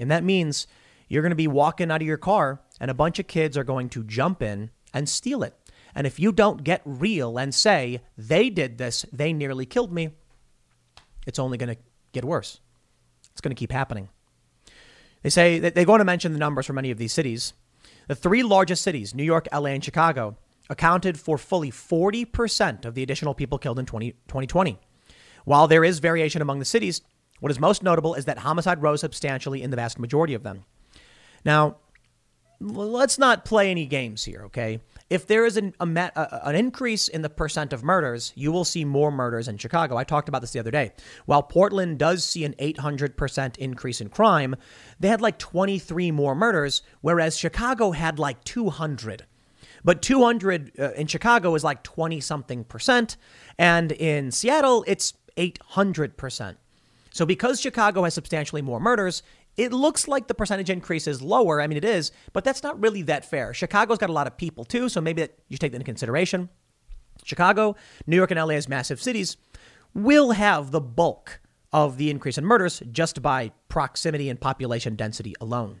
[0.00, 0.66] And that means
[1.08, 3.64] you're going to be walking out of your car and a bunch of kids are
[3.64, 5.54] going to jump in and steal it.
[5.94, 10.10] And if you don't get real and say, they did this, they nearly killed me,
[11.26, 11.80] it's only going to
[12.12, 12.60] get worse.
[13.32, 14.08] It's going to keep happening.
[15.22, 17.54] They say they're going to mention the numbers for many of these cities.
[18.08, 20.36] The three largest cities, New York, LA, and Chicago,
[20.68, 24.78] accounted for fully 40% of the additional people killed in 20, 2020.
[25.44, 27.02] While there is variation among the cities,
[27.40, 30.64] what is most notable is that homicide rose substantially in the vast majority of them.
[31.44, 31.76] Now,
[32.60, 34.80] let's not play any games here, okay?
[35.14, 38.84] If there is an, a, an increase in the percent of murders, you will see
[38.84, 39.96] more murders in Chicago.
[39.96, 40.90] I talked about this the other day.
[41.24, 44.56] While Portland does see an 800% increase in crime,
[44.98, 49.24] they had like 23 more murders, whereas Chicago had like 200.
[49.84, 53.16] But 200 uh, in Chicago is like 20 something percent,
[53.56, 56.58] and in Seattle, it's 800 percent.
[57.12, 59.22] So because Chicago has substantially more murders,
[59.56, 61.60] it looks like the percentage increase is lower.
[61.60, 63.54] I mean, it is, but that's not really that fair.
[63.54, 66.48] Chicago's got a lot of people too, so maybe that you take that into consideration.
[67.22, 69.36] Chicago, New York, and LA as massive cities
[69.94, 71.40] will have the bulk
[71.72, 75.80] of the increase in murders just by proximity and population density alone.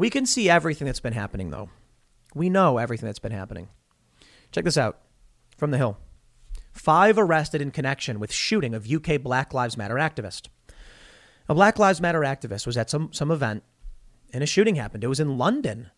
[0.00, 1.68] We can see everything that's been happening, though.
[2.34, 3.68] We know everything that's been happening.
[4.50, 4.98] Check this out
[5.58, 5.98] from the Hill.
[6.72, 10.48] Five arrested in connection with shooting of UK Black Lives Matter activist.
[11.50, 13.62] A Black Lives Matter activist was at some, some event
[14.32, 15.04] and a shooting happened.
[15.04, 15.90] It was in London.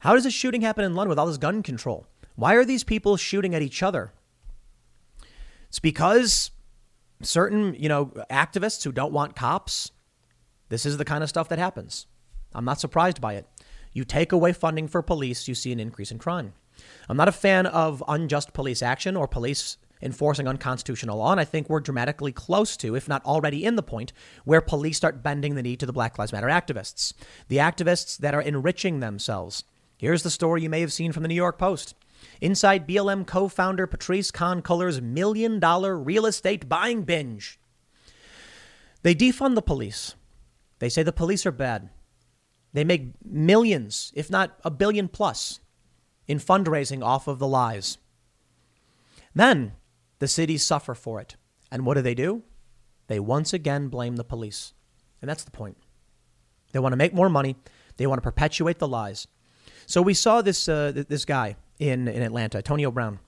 [0.00, 2.08] How does a shooting happen in London with all this gun control?
[2.34, 4.12] Why are these people shooting at each other?
[5.68, 6.50] It's because
[7.22, 9.92] certain, you know, activists who don't want cops,
[10.68, 12.08] this is the kind of stuff that happens.
[12.56, 13.46] I'm not surprised by it.
[13.92, 16.54] You take away funding for police, you see an increase in crime.
[17.08, 21.44] I'm not a fan of unjust police action or police enforcing unconstitutional law, and I
[21.44, 24.12] think we're dramatically close to, if not already in the point,
[24.44, 27.12] where police start bending the knee to the Black Lives Matter activists,
[27.48, 29.64] the activists that are enriching themselves.
[29.98, 31.94] Here's the story you may have seen from the New York Post.
[32.40, 37.58] Inside BLM co founder Patrisse Khan-Cullors' million dollar real estate buying binge.
[39.02, 40.14] They defund the police.
[40.78, 41.88] They say the police are bad.
[42.76, 45.60] They make millions, if not a billion plus,
[46.28, 47.96] in fundraising off of the lies.
[49.34, 49.72] Then
[50.18, 51.36] the cities suffer for it.
[51.72, 52.42] And what do they do?
[53.06, 54.74] They once again blame the police.
[55.22, 55.78] And that's the point.
[56.72, 57.56] They want to make more money.
[57.96, 59.26] They want to perpetuate the lies.
[59.86, 63.20] So we saw this uh, this guy in, in Atlanta, Antonio Brown,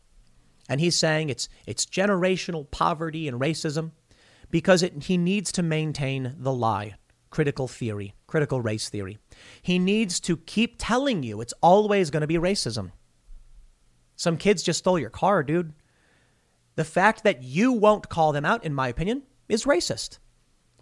[0.69, 3.93] and he's saying it's it's generational poverty and racism
[4.51, 6.97] because it, he needs to maintain the lie
[7.31, 9.19] critical theory, critical race theory.
[9.61, 12.93] He needs to keep telling you it's always going to be racism.
[14.15, 15.73] Some kids just stole your car, dude.
[16.77, 20.19] The fact that you won't call them out, in my opinion, is racist.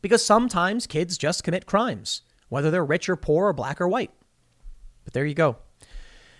[0.02, 2.20] Because sometimes kids just commit crimes.
[2.48, 4.10] whether they're rich or poor or black or white.
[5.04, 5.56] But there you go.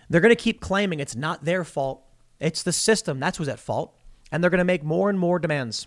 [0.08, 2.02] They're going to keep claiming it's not their fault.
[2.38, 3.18] It's the system.
[3.18, 3.96] That's who's at fault.
[4.30, 5.86] And they're going to make more and more demands.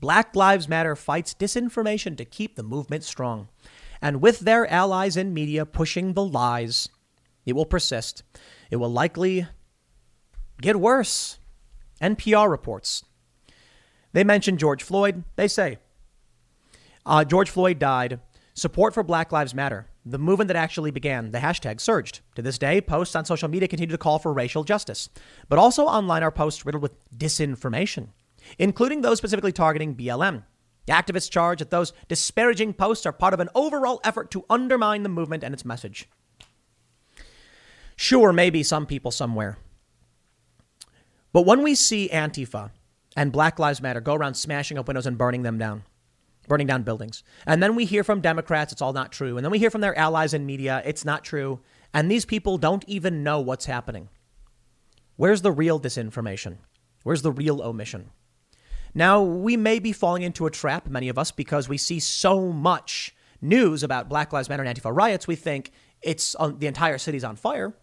[0.00, 3.48] Black Lives Matter fights disinformation to keep the movement strong.
[4.00, 6.88] And with their allies in media pushing the lies,
[7.44, 8.22] it will persist.
[8.70, 9.46] It will likely
[10.60, 11.38] get worse.
[12.00, 13.04] NPR reports.
[14.12, 15.24] They mention George Floyd.
[15.36, 15.78] They say
[17.08, 18.20] uh, George Floyd died.
[18.54, 22.20] Support for Black Lives Matter, the movement that actually began, the hashtag surged.
[22.34, 25.08] To this day, posts on social media continue to call for racial justice.
[25.48, 28.08] But also online are posts riddled with disinformation,
[28.58, 30.42] including those specifically targeting BLM.
[30.88, 35.02] The activists charge that those disparaging posts are part of an overall effort to undermine
[35.02, 36.08] the movement and its message.
[37.94, 39.58] Sure, maybe some people somewhere.
[41.30, 42.70] But when we see Antifa
[43.14, 45.82] and Black Lives Matter go around smashing up windows and burning them down,
[46.46, 49.50] burning down buildings, and then we hear from Democrats it's all not true, and then
[49.52, 51.60] we hear from their allies in media it's not true,
[51.92, 54.08] and these people don't even know what's happening.
[55.16, 56.56] Where's the real disinformation?
[57.02, 58.08] Where's the real omission?
[58.98, 62.50] Now, we may be falling into a trap, many of us, because we see so
[62.50, 65.70] much news about Black Lives Matter and Antifa riots, we think
[66.02, 67.76] it's uh, the entire city's on fire.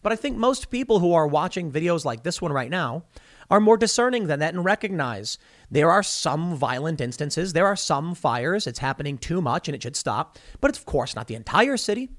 [0.00, 3.02] But I think most people who are watching videos like this one right now
[3.50, 5.38] are more discerning than that and recognize
[5.72, 9.82] there are some violent instances, there are some fires, it's happening too much and it
[9.82, 12.10] should stop, but it's of course not the entire city.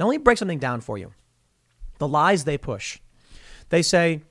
[0.00, 1.12] Now, let me break something down for you.
[1.98, 2.98] The lies they push.
[3.68, 4.22] They say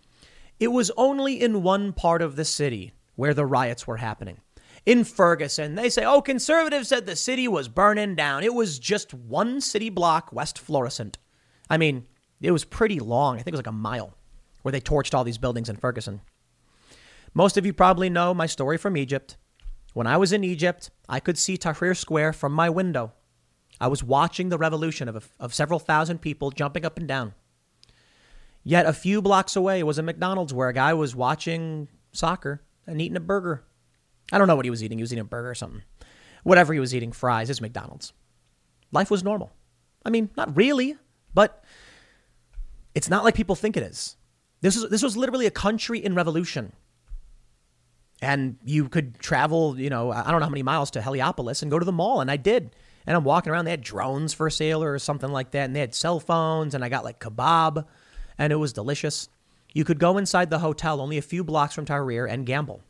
[0.60, 4.40] it was only in one part of the city where the riots were happening.
[4.86, 8.44] In Ferguson, they say, oh, conservatives said the city was burning down.
[8.44, 11.18] It was just one city block west Florissant.
[11.70, 12.06] I mean,
[12.42, 13.36] it was pretty long.
[13.36, 14.16] I think it was like a mile
[14.62, 16.22] where they torched all these buildings in Ferguson.
[17.34, 19.38] Most of you probably know my story from Egypt.
[19.94, 23.14] When I was in Egypt, I could see Tahrir Square from my window.
[23.80, 27.34] I was watching the revolution of, a, of several thousand people jumping up and down.
[28.64, 33.02] Yet a few blocks away was a McDonald's where a guy was watching soccer and
[33.02, 33.64] eating a burger.
[34.32, 34.98] I don't know what he was eating.
[34.98, 35.84] He was eating a burger or something.
[36.44, 38.14] Whatever he was eating, fries, is McDonald's.
[38.92, 39.52] Life was normal.
[40.06, 40.96] I mean, not really,
[41.34, 41.64] but
[42.94, 44.16] it's not like people think it is.
[44.62, 46.74] This was this was literally a country in revolution.
[48.22, 51.70] And you could travel, you know, I don't know how many miles to Heliopolis and
[51.70, 52.76] go to the mall, and I did.
[53.06, 53.66] And I'm walking around.
[53.66, 56.84] They had drones for sale or something like that, and they had cell phones, and
[56.84, 57.86] I got like kebab,
[58.38, 59.30] and it was delicious.
[59.76, 62.82] You could go inside the hotel only a few blocks from Tahrir and gamble.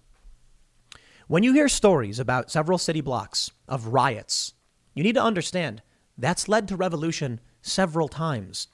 [1.28, 4.54] When you hear stories about several city blocks of riots,
[4.94, 5.82] you need to understand
[6.16, 8.68] that's led to revolution several times.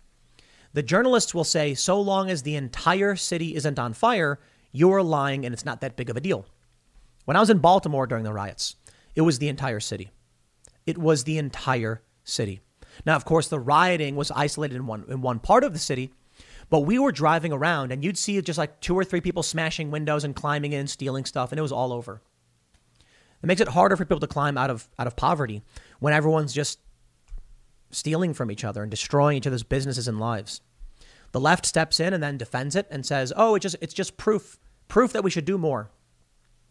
[0.74, 4.42] The journalists will say, so long as the entire city isn't on fire,
[4.74, 6.46] you're lying and it's not that big of a deal.
[7.24, 8.76] When I was in Baltimore during the riots,
[9.16, 10.12] it was the entire city.
[10.86, 12.60] It was the entire city.
[13.06, 16.12] Now, of course, the rioting was isolated in one, in one part of the city,
[16.72, 19.92] but we were driving around and you'd see just like two or three people smashing
[19.92, 22.22] windows and climbing in, stealing stuff, and it was all over.
[23.44, 25.64] It makes it harder for people to climb out of, out of poverty
[26.00, 26.80] when everyone's just
[27.92, 30.62] stealing from each other and destroying each other's businesses and lives.
[31.34, 34.18] The left steps in and then defends it and says, "Oh, it just it's just
[34.18, 34.58] proof
[34.88, 35.90] proof that we should do more."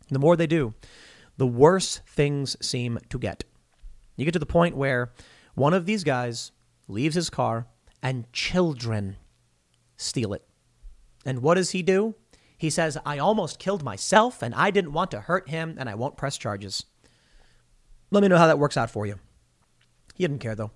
[0.09, 0.75] The more they do,
[1.37, 3.45] the worse things seem to get.
[4.17, 5.13] You get to the point where
[5.55, 6.53] one of these guys
[6.89, 7.67] leaves his car
[8.03, 9.17] and children
[10.01, 10.47] steal it.
[11.25, 12.15] And what does he do?
[12.57, 15.95] He says, I almost killed myself and I didn't want to hurt him and I
[15.95, 16.85] won't press charges.
[18.11, 19.19] Let me know how that works out for you.
[20.15, 20.73] He didn't care though.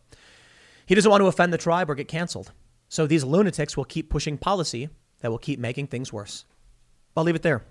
[0.86, 2.52] He doesn't want to offend the tribe or get canceled.
[2.88, 4.88] So these lunatics will keep pushing policy
[5.20, 6.44] that will keep making things worse.
[7.16, 7.62] I'll leave it there.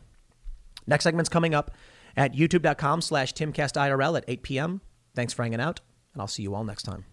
[0.85, 1.71] Next segment's coming up
[2.15, 4.81] at youtube.com slash timcastirl at 8 p.m.
[5.15, 5.81] Thanks for hanging out,
[6.13, 7.05] and I'll see you all next time.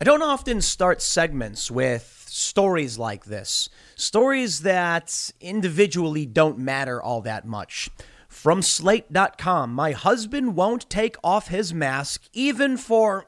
[0.00, 7.20] I don't often start segments with stories like this, stories that individually don't matter all
[7.22, 7.90] that much.
[8.28, 13.26] From slate.com, my husband won't take off his mask even for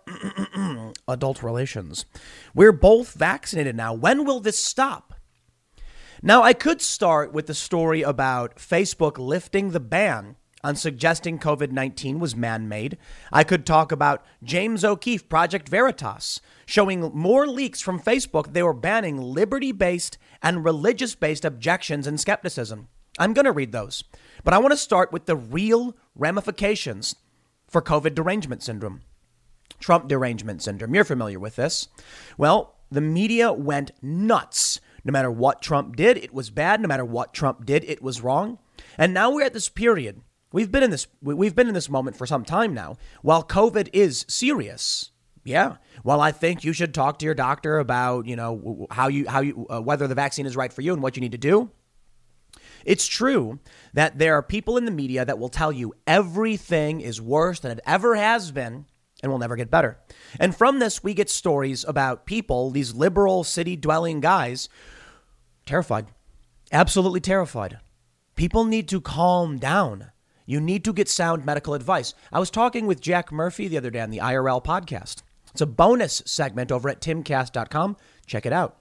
[1.08, 2.06] adult relations.
[2.54, 3.92] We're both vaccinated now.
[3.92, 5.14] When will this stop?
[6.22, 11.72] Now, I could start with the story about Facebook lifting the ban on suggesting COVID
[11.72, 12.98] 19 was man made.
[13.32, 18.52] I could talk about James O'Keefe, Project Veritas, showing more leaks from Facebook.
[18.52, 22.88] They were banning liberty based and religious based objections and skepticism.
[23.18, 24.04] I'm going to read those.
[24.44, 27.16] But I want to start with the real ramifications
[27.68, 29.02] for COVID derangement syndrome.
[29.78, 30.94] Trump derangement syndrome.
[30.94, 31.88] You're familiar with this.
[32.36, 34.80] Well, the media went nuts.
[35.04, 36.80] No matter what Trump did, it was bad.
[36.80, 38.58] No matter what Trump did, it was wrong.
[38.98, 40.20] And now we're at this period
[40.52, 42.96] We've been in this we've been in this moment for some time now.
[43.22, 45.12] While COVID is serious,
[45.44, 45.76] yeah.
[46.02, 49.40] Well, I think you should talk to your doctor about, you know, how you how
[49.40, 51.70] you uh, whether the vaccine is right for you and what you need to do.
[52.84, 53.60] It's true
[53.92, 57.70] that there are people in the media that will tell you everything is worse than
[57.72, 58.86] it ever has been
[59.22, 59.98] and will never get better.
[60.38, 64.68] And from this, we get stories about people, these liberal city dwelling guys,
[65.66, 66.06] terrified,
[66.72, 67.78] absolutely terrified.
[68.34, 70.10] People need to calm down.
[70.50, 72.12] You need to get sound medical advice.
[72.32, 75.22] I was talking with Jack Murphy the other day on the IRL podcast.
[75.52, 77.96] It's a bonus segment over at timcast.com.
[78.26, 78.78] Check it out.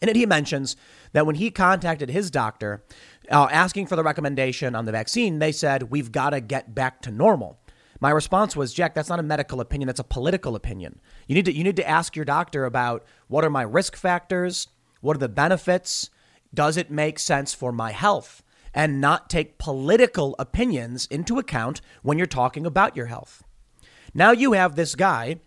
[0.00, 0.74] In it, he mentions
[1.12, 2.82] that when he contacted his doctor
[3.30, 7.02] uh, asking for the recommendation on the vaccine, they said, We've got to get back
[7.02, 7.60] to normal.
[8.00, 10.98] My response was, Jack, that's not a medical opinion, that's a political opinion.
[11.26, 14.68] You need to, you need to ask your doctor about what are my risk factors?
[15.02, 16.08] What are the benefits?
[16.54, 18.42] Does it make sense for my health?
[18.76, 23.42] And not take political opinions into account when you're talking about your health.
[24.14, 25.40] Now you have this guy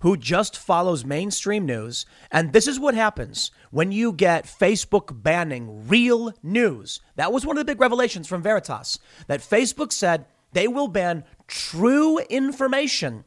[0.00, 2.06] who just follows mainstream news.
[2.30, 7.00] And this is what happens when you get Facebook banning real news.
[7.16, 11.24] That was one of the big revelations from Veritas that Facebook said they will ban
[11.46, 13.24] true information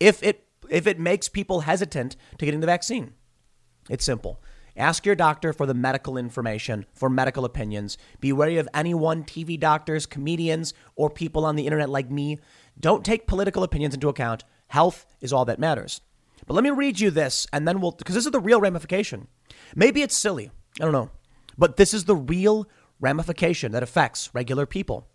[0.00, 3.14] if it if it makes people hesitant to getting the vaccine.
[3.90, 4.40] It's simple.
[4.76, 7.98] Ask your doctor for the medical information, for medical opinions.
[8.20, 12.38] Be wary of anyone, TV doctors, comedians, or people on the internet like me.
[12.80, 14.44] Don't take political opinions into account.
[14.68, 16.00] Health is all that matters.
[16.46, 19.28] But let me read you this, and then we'll, because this is the real ramification.
[19.76, 20.50] Maybe it's silly.
[20.80, 21.10] I don't know.
[21.58, 22.66] But this is the real
[22.98, 25.06] ramification that affects regular people.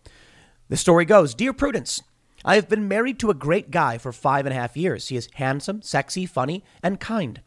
[0.68, 2.02] The story goes Dear Prudence,
[2.44, 5.08] I have been married to a great guy for five and a half years.
[5.08, 7.42] He is handsome, sexy, funny, and kind.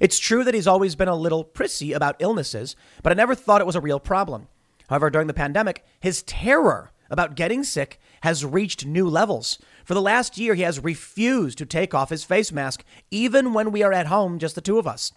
[0.00, 3.60] It's true that he's always been a little prissy about illnesses, but I never thought
[3.60, 4.48] it was a real problem.
[4.88, 9.58] However, during the pandemic, his terror about getting sick has reached new levels.
[9.84, 13.70] For the last year, he has refused to take off his face mask, even when
[13.70, 15.12] we are at home, just the two of us.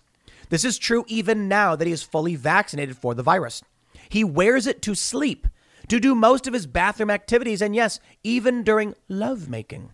[0.50, 3.64] This is true even now that he is fully vaccinated for the virus.
[4.10, 5.48] He wears it to sleep,
[5.88, 9.92] to do most of his bathroom activities, and yes, even during lovemaking.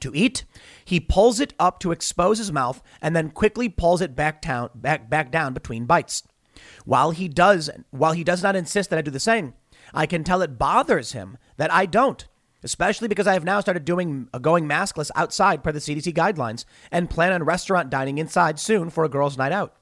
[0.00, 0.44] To eat,
[0.84, 4.70] he pulls it up to expose his mouth and then quickly pulls it back down,
[4.74, 6.22] back, back down between bites.
[6.84, 9.54] While he does, while he does not insist that I do the same,
[9.92, 12.26] I can tell it bothers him that I don't,
[12.62, 16.64] especially because I have now started doing uh, going maskless outside per the CDC guidelines
[16.90, 19.74] and plan on restaurant dining inside soon for a girls' night out.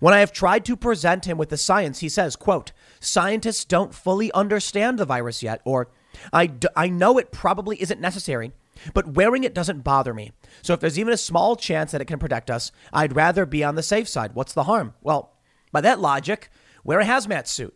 [0.00, 3.94] When I have tried to present him with the science, he says, quote, scientists don't
[3.94, 5.88] fully understand the virus yet, or
[6.32, 8.52] I, d- I know it probably isn't necessary,
[8.94, 10.32] but wearing it doesn't bother me.
[10.62, 13.64] So if there's even a small chance that it can protect us, I'd rather be
[13.64, 14.34] on the safe side.
[14.34, 14.94] What's the harm?
[15.02, 15.34] Well,
[15.72, 16.50] by that logic,
[16.84, 17.74] wear a hazmat suit.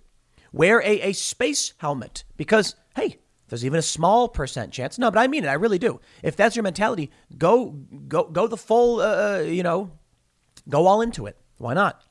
[0.53, 4.99] Wear a, a space helmet because, hey, there's even a small percent chance.
[4.99, 5.49] No, but I mean it.
[5.49, 6.01] I really do.
[6.23, 7.71] If that's your mentality, go
[8.09, 9.01] go go the full.
[9.01, 9.93] Uh, uh, you know,
[10.69, 11.37] go all into it.
[11.59, 12.03] Why not?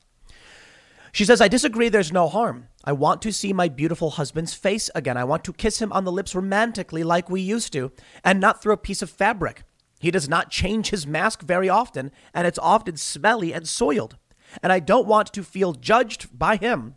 [1.12, 1.88] She says, I disagree.
[1.88, 2.68] There's no harm.
[2.84, 5.18] I want to see my beautiful husband's face again.
[5.18, 7.92] I want to kiss him on the lips romantically like we used to,
[8.24, 9.64] and not through a piece of fabric.
[10.00, 14.16] He does not change his mask very often, and it's often smelly and soiled.
[14.62, 16.96] And I don't want to feel judged by him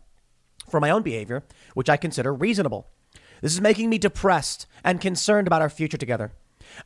[0.70, 2.88] for my own behavior, which I consider reasonable.
[3.42, 6.32] This is making me depressed and concerned about our future together.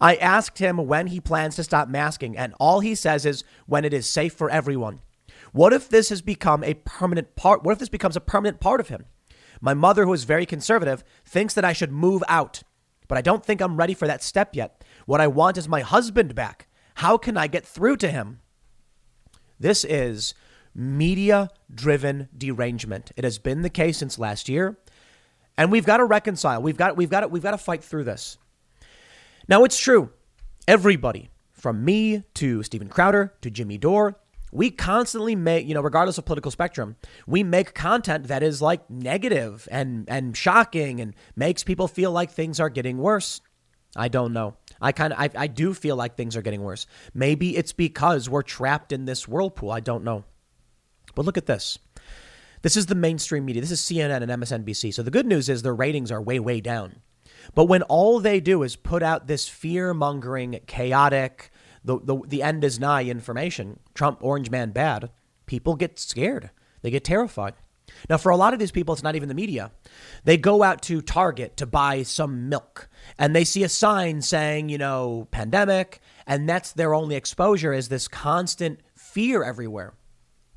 [0.00, 3.84] I asked him when he plans to stop masking, and all he says is when
[3.84, 5.00] it is safe for everyone.
[5.52, 7.62] What if this has become a permanent part?
[7.62, 9.06] What if this becomes a permanent part of him?
[9.60, 12.62] My mother, who is very conservative, thinks that I should move out,
[13.08, 14.84] but I don't think I'm ready for that step yet.
[15.06, 16.68] What I want is my husband back.
[16.96, 18.40] How can I get through to him?
[19.58, 20.34] This is
[20.74, 23.10] media driven derangement.
[23.16, 24.78] It has been the case since last year.
[25.56, 26.62] And we've got to reconcile.
[26.62, 28.38] We've got we've got to, we've got to fight through this.
[29.48, 30.10] Now it's true.
[30.68, 34.20] Everybody, from me to Steven Crowder to Jimmy Dore,
[34.52, 36.96] we constantly make, you know, regardless of political spectrum,
[37.26, 42.30] we make content that is like negative and and shocking and makes people feel like
[42.30, 43.40] things are getting worse.
[43.96, 44.56] I don't know.
[44.80, 46.86] I kind of I, I do feel like things are getting worse.
[47.14, 49.70] Maybe it's because we're trapped in this whirlpool.
[49.70, 50.24] I don't know.
[51.14, 51.78] But look at this.
[52.62, 53.62] This is the mainstream media.
[53.62, 54.92] This is CNN and MSNBC.
[54.92, 57.00] So the good news is their ratings are way, way down.
[57.54, 61.50] But when all they do is put out this fear mongering, chaotic,
[61.88, 65.10] the, the, the end is nigh information, Trump, orange man bad,
[65.46, 66.50] people get scared.
[66.82, 67.54] They get terrified.
[68.10, 69.72] Now, for a lot of these people, it's not even the media.
[70.24, 74.68] They go out to Target to buy some milk and they see a sign saying,
[74.68, 79.94] you know, pandemic, and that's their only exposure is this constant fear everywhere.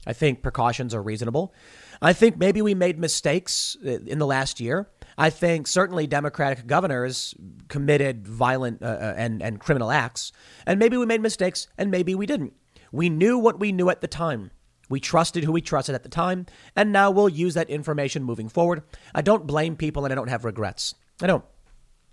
[0.06, 1.54] I think precautions are reasonable.
[2.02, 4.90] I think maybe we made mistakes uh, in the last year.
[5.22, 7.36] I think certainly Democratic governors
[7.68, 10.32] committed violent uh, uh, and, and criminal acts.
[10.66, 12.54] And maybe we made mistakes and maybe we didn't.
[12.92, 14.50] We knew what we knew at the time.
[14.90, 16.48] We trusted who we trusted at the time.
[16.76, 18.82] And now we'll use that information moving forward.
[19.14, 20.96] I don't blame people and I don't have regrets.
[21.22, 21.46] I don't.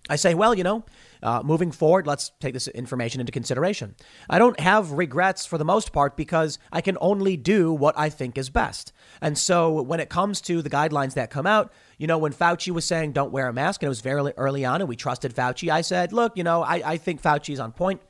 [0.08, 0.84] I say, well, you know,
[1.22, 3.94] uh, moving forward, let's take this information into consideration.
[4.30, 8.08] I don't have regrets for the most part because I can only do what I
[8.08, 8.92] think is best.
[9.20, 12.70] And so when it comes to the guidelines that come out, you know, when Fauci
[12.70, 15.34] was saying don't wear a mask, and it was very early on, and we trusted
[15.34, 18.00] Fauci, I said, look, you know, I, I think Fauci's on point.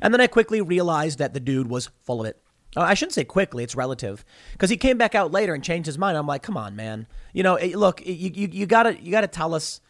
[0.00, 2.40] And then I quickly realized that the dude was full of it.
[2.76, 4.24] Oh, I shouldn't say quickly, it's relative.
[4.52, 6.16] Because he came back out later and changed his mind.
[6.18, 7.06] I'm like, come on, man.
[7.32, 9.80] You know, look, you, you, you gotta you gotta tell us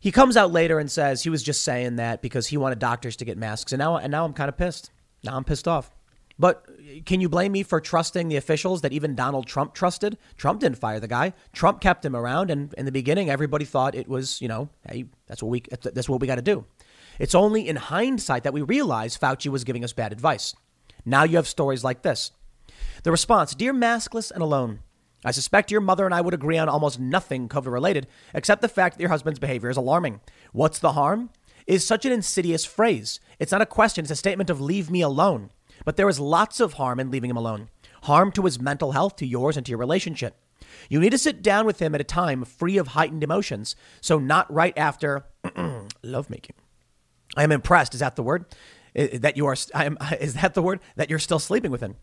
[0.00, 3.16] he comes out later and says he was just saying that because he wanted doctors
[3.16, 4.90] to get masks, and now and now I'm kind of pissed.
[5.24, 5.90] Now I'm pissed off.
[6.38, 10.18] But uh, can you blame me for trusting the officials that even Donald Trump trusted?
[10.36, 11.32] Trump didn't fire the guy.
[11.52, 15.06] Trump kept him around, and in the beginning, everybody thought it was, you know, hey,
[15.26, 16.64] that's what we that's what we got to do.
[17.18, 20.54] It's only in hindsight that we realize Fauci was giving us bad advice.
[21.04, 22.32] Now you have stories like this.
[23.04, 24.80] The response, dear maskless and alone.
[25.24, 28.68] I suspect your mother and I would agree on almost nothing COVID related, except the
[28.68, 30.20] fact that your husband's behavior is alarming.
[30.52, 31.30] What's the harm?
[31.66, 33.18] Is such an insidious phrase.
[33.38, 35.50] It's not a question, it's a statement of leave me alone.
[35.84, 37.68] But there is lots of harm in leaving him alone
[38.06, 40.36] harm to his mental health, to yours, and to your relationship.
[40.88, 44.18] You need to sit down with him at a time free of heightened emotions, so
[44.18, 45.26] not right after
[46.02, 46.54] lovemaking.
[47.36, 47.94] I am impressed.
[47.94, 48.46] Is that the word?
[48.94, 50.80] That you are, I am, is that the word?
[50.94, 51.96] That you're still sleeping with him.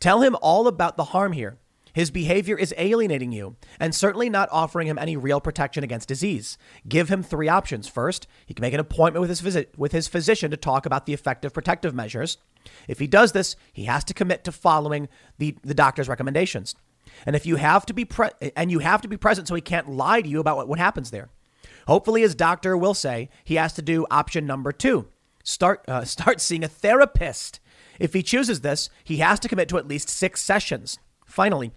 [0.00, 1.58] Tell him all about the harm here.
[1.94, 6.58] His behavior is alienating you and certainly not offering him any real protection against disease.
[6.88, 7.86] Give him three options.
[7.86, 11.06] First, he can make an appointment with his visit with his physician to talk about
[11.06, 12.36] the effective protective measures.
[12.88, 16.74] If he does this, he has to commit to following the, the doctor's recommendations.
[17.26, 19.60] And if you have to be pre- and you have to be present so he
[19.60, 21.28] can't lie to you about what, what happens there.
[21.86, 25.06] Hopefully his doctor will say he has to do option number 2.
[25.44, 27.60] Start uh, start seeing a therapist.
[28.00, 30.98] If he chooses this, he has to commit to at least 6 sessions.
[31.24, 31.72] Finally,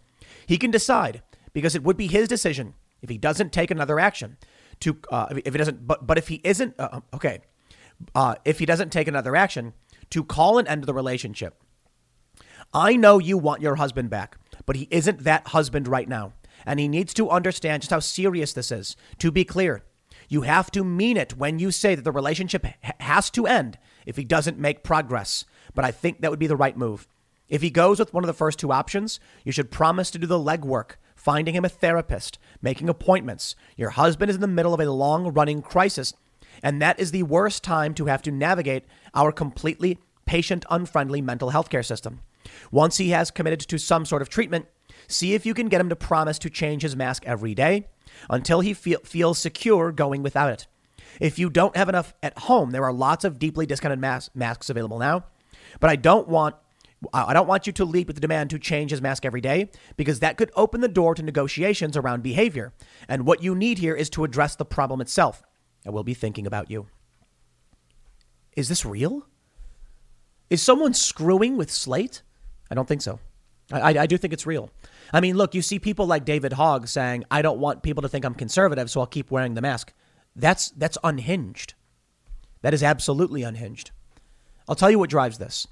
[0.47, 1.21] he can decide
[1.53, 4.37] because it would be his decision if he doesn't take another action
[4.79, 7.41] to uh, if he doesn't but but if he isn't uh, uh, okay
[8.15, 9.73] uh, if he doesn't take another action
[10.09, 11.61] to call an end to the relationship.
[12.73, 16.33] I know you want your husband back, but he isn't that husband right now,
[16.65, 18.95] and he needs to understand just how serious this is.
[19.19, 19.83] To be clear,
[20.27, 22.65] you have to mean it when you say that the relationship
[22.99, 25.45] has to end if he doesn't make progress.
[25.73, 27.07] But I think that would be the right move.
[27.49, 30.27] If he goes with one of the first two options, you should promise to do
[30.27, 33.55] the legwork, finding him a therapist, making appointments.
[33.75, 36.13] Your husband is in the middle of a long running crisis,
[36.61, 41.51] and that is the worst time to have to navigate our completely patient unfriendly mental
[41.51, 42.21] health care system.
[42.71, 44.67] Once he has committed to some sort of treatment,
[45.07, 47.87] see if you can get him to promise to change his mask every day
[48.29, 50.67] until he feel, feels secure going without it.
[51.19, 54.69] If you don't have enough at home, there are lots of deeply discounted mas- masks
[54.69, 55.25] available now.
[55.79, 56.55] But I don't want
[57.13, 59.69] I don't want you to lead with the demand to change his mask every day
[59.97, 62.73] because that could open the door to negotiations around behavior.
[63.07, 65.43] And what you need here is to address the problem itself.
[65.85, 66.87] And we'll be thinking about you.
[68.55, 69.27] Is this real?
[70.49, 72.23] Is someone screwing with Slate?
[72.71, 73.19] I don't think so.
[73.71, 74.71] I, I, I do think it's real.
[75.13, 78.09] I mean, look, you see people like David Hogg saying, I don't want people to
[78.09, 79.93] think I'm conservative, so I'll keep wearing the mask.
[80.35, 81.75] That's, that's unhinged.
[82.61, 83.91] That is absolutely unhinged.
[84.67, 85.67] I'll tell you what drives this.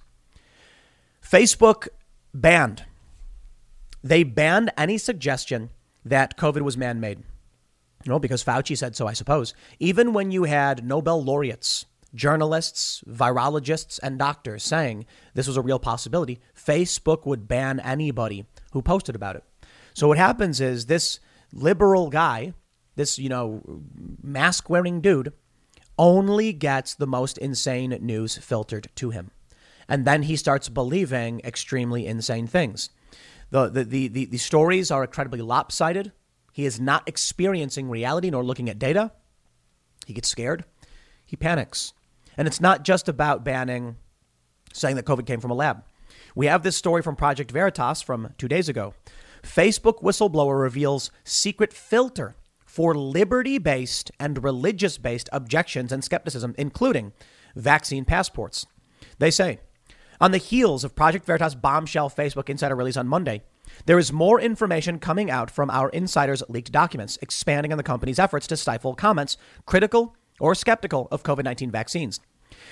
[1.28, 1.88] Facebook
[2.34, 2.86] banned.
[4.04, 5.72] They banned any suggestion
[6.04, 7.24] that COVID was man made.
[8.04, 9.56] Because Fauci said so, I suppose.
[9.80, 15.80] Even when you had Nobel laureates, journalists, virologists, and doctors saying this was a real
[15.80, 19.44] possibility, Facebook would ban anybody who posted about it.
[19.96, 21.20] So what happens is this
[21.52, 22.54] liberal guy,
[22.96, 23.64] this, you know,
[24.22, 25.34] mask wearing dude,
[25.98, 29.32] only gets the most insane news filtered to him.
[29.88, 32.90] And then he starts believing extremely insane things.
[33.52, 36.12] The, the, the, the, the stories are incredibly lopsided.
[36.52, 39.12] He is not experiencing reality nor looking at data.
[40.06, 40.66] He gets scared.
[41.26, 41.94] He panics.
[42.38, 43.98] And it's not just about banning,
[44.74, 45.84] saying that COVID came from a lab.
[46.36, 48.94] We have this story from Project Veritas from two days ago.
[49.42, 57.14] Facebook whistleblower reveals secret filter for liberty based and religious based objections and skepticism, including
[57.56, 58.66] vaccine passports.
[59.20, 59.60] They say
[60.20, 63.44] on the heels of Project Veritas' bombshell Facebook insider release on Monday,
[63.86, 68.20] there is more information coming out from our insiders' leaked documents, expanding on the company's
[68.20, 72.20] efforts to stifle comments critical or skeptical of COVID 19 vaccines.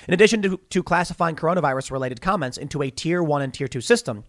[0.07, 3.81] In addition to, to classifying coronavirus related comments into a tier 1 and tier 2
[3.81, 4.23] system,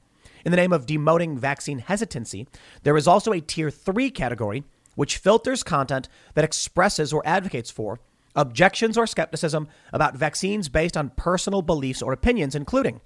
[0.45, 2.47] in the name of demoting vaccine hesitancy,
[2.83, 7.99] there is also a tier 3 category which filters content that expresses or advocates for
[8.35, 13.01] objections or skepticism about vaccines based on personal beliefs or opinions, including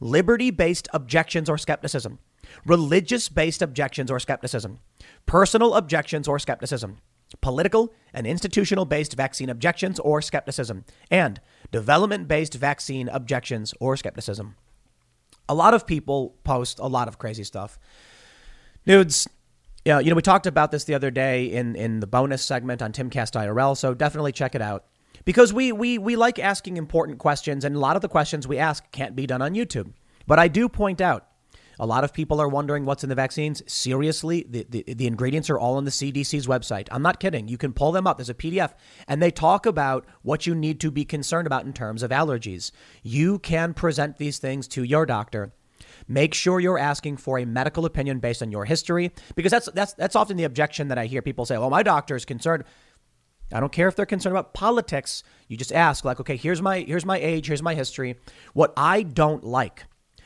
[0.00, 2.18] liberty based objections or skepticism,
[2.64, 4.78] religious based objections or skepticism,
[5.26, 6.98] personal objections or skepticism,
[7.40, 14.56] political and institutional based vaccine objections or skepticism, and development based vaccine objections or skepticism.
[15.48, 17.78] A lot of people post a lot of crazy stuff.
[18.86, 19.28] Dudes,
[19.86, 22.82] yeah, you know, we talked about this the other day in, in the bonus segment
[22.82, 24.84] on Timcast IRL, so definitely check it out.
[25.24, 28.58] Because we, we, we like asking important questions, and a lot of the questions we
[28.58, 29.92] ask can't be done on YouTube.
[30.26, 31.28] But I do point out
[31.78, 33.62] a lot of people are wondering what's in the vaccines.
[33.72, 36.88] Seriously, the, the, the, ingredients are all on the CDC's website.
[36.90, 37.46] I'm not kidding.
[37.46, 38.18] You can pull them up.
[38.18, 38.72] There's a PDF,
[39.06, 42.72] and they talk about what you need to be concerned about in terms of allergies.
[43.04, 45.52] You can present these things to your doctor.
[46.08, 49.92] Make sure you're asking for a medical opinion based on your history, because that's that's
[49.94, 51.58] that's often the objection that I hear people say.
[51.58, 52.64] Well, my doctor is concerned.
[53.52, 55.22] I don't care if they're concerned about politics.
[55.48, 58.16] You just ask, like, okay, here's my here's my age, here's my history.
[58.54, 59.84] What I don't like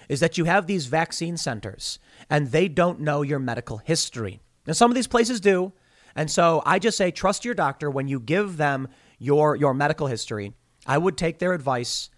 [0.09, 4.41] is that you have these vaccine centers and they don't know your medical history.
[4.67, 5.73] And some of these places do.
[6.17, 10.09] And so I just say trust your doctor when you give them your your medical
[10.09, 10.53] history.
[10.87, 12.11] I would take their advice.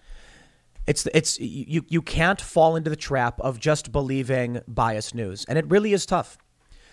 [0.86, 5.58] It's it's you you can't fall into the trap of just believing biased news, and
[5.58, 6.38] it really is tough.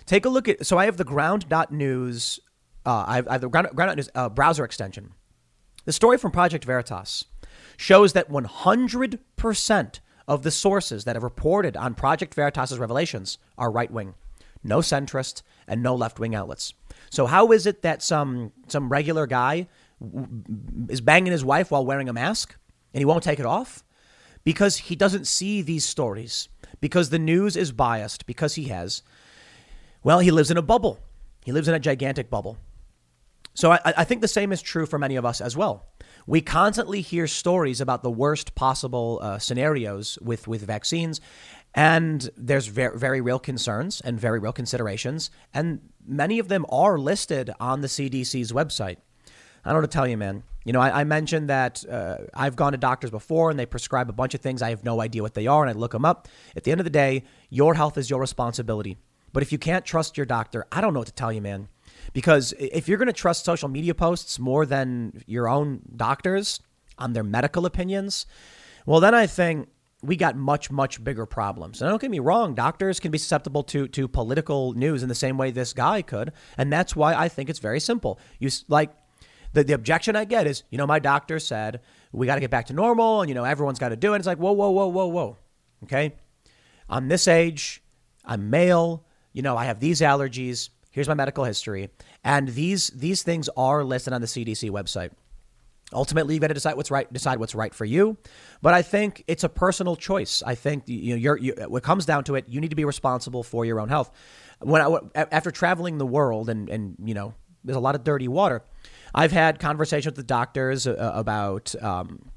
[0.06, 2.40] Take a look at so I have the ground.news
[2.86, 5.14] uh, I, have, I have the ground, ground.news uh, browser extension.
[5.86, 7.26] The story from Project Veritas
[7.78, 13.90] shows that 100% of the sources that have reported on Project Veritas's revelations are right
[13.90, 14.14] wing,
[14.64, 16.74] no centrist, and no left wing outlets.
[17.10, 19.68] So how is it that some some regular guy
[20.90, 22.56] is banging his wife while wearing a mask
[22.94, 23.84] and he won't take it off?
[24.44, 26.50] Because he doesn't see these stories.
[26.80, 28.26] Because the news is biased.
[28.26, 29.04] Because he has,
[30.04, 31.00] well, he lives in a bubble.
[31.44, 32.58] He lives in a gigantic bubble.
[33.54, 35.86] So I, I think the same is true for many of us as well.
[36.26, 41.20] We constantly hear stories about the worst possible uh, scenarios with, with vaccines,
[41.74, 47.00] and there's very, very real concerns and very real considerations, and many of them are
[47.00, 48.98] listed on the CDC's website.
[49.66, 50.44] I don't know to tell you, man.
[50.70, 54.08] You know, I, I mentioned that uh, I've gone to doctors before and they prescribe
[54.08, 54.62] a bunch of things.
[54.62, 56.28] I have no idea what they are, and I look them up.
[56.56, 58.96] At the end of the day, your health is your responsibility.
[59.34, 61.70] But if you can't trust your doctor, I don't know what to tell you, man.
[62.14, 66.60] Because if you're going to trust social media posts more than your own doctors
[67.00, 68.28] on their medical opinions,
[68.86, 69.70] well, then I think
[70.04, 71.82] we got much, much bigger problems.
[71.82, 75.16] And don't get me wrong, doctors can be susceptible to, to political news in the
[75.16, 76.32] same way this guy could.
[76.60, 78.20] And that's why I think it's very simple.
[78.38, 78.92] You like
[79.54, 81.82] the, the objection I get is, you know, my doctor said
[82.12, 84.18] we got to get back to normal and, you know, everyone's got to do it.
[84.18, 85.38] It's like, whoa, whoa, whoa, whoa, whoa.
[85.84, 86.14] Okay.
[86.90, 87.84] I'm this age.
[88.26, 89.06] I'm male.
[89.34, 90.70] You know, I have these allergies.
[90.92, 91.90] Here's my medical history.
[92.24, 95.12] And these these things are listed on the CDC website.
[95.92, 97.12] Ultimately, you got to decide what's right.
[97.12, 98.18] Decide what's right for you.
[98.62, 100.44] But I think it's a personal choice.
[100.46, 102.86] I think you know, you're, you, what comes down to it, you need to be
[102.86, 104.12] responsible for your own health.
[104.60, 107.34] When I, after traveling the world, and and you know,
[107.64, 108.64] there's a lot of dirty water.
[109.14, 112.30] I've had conversations with doctors uh, about, um,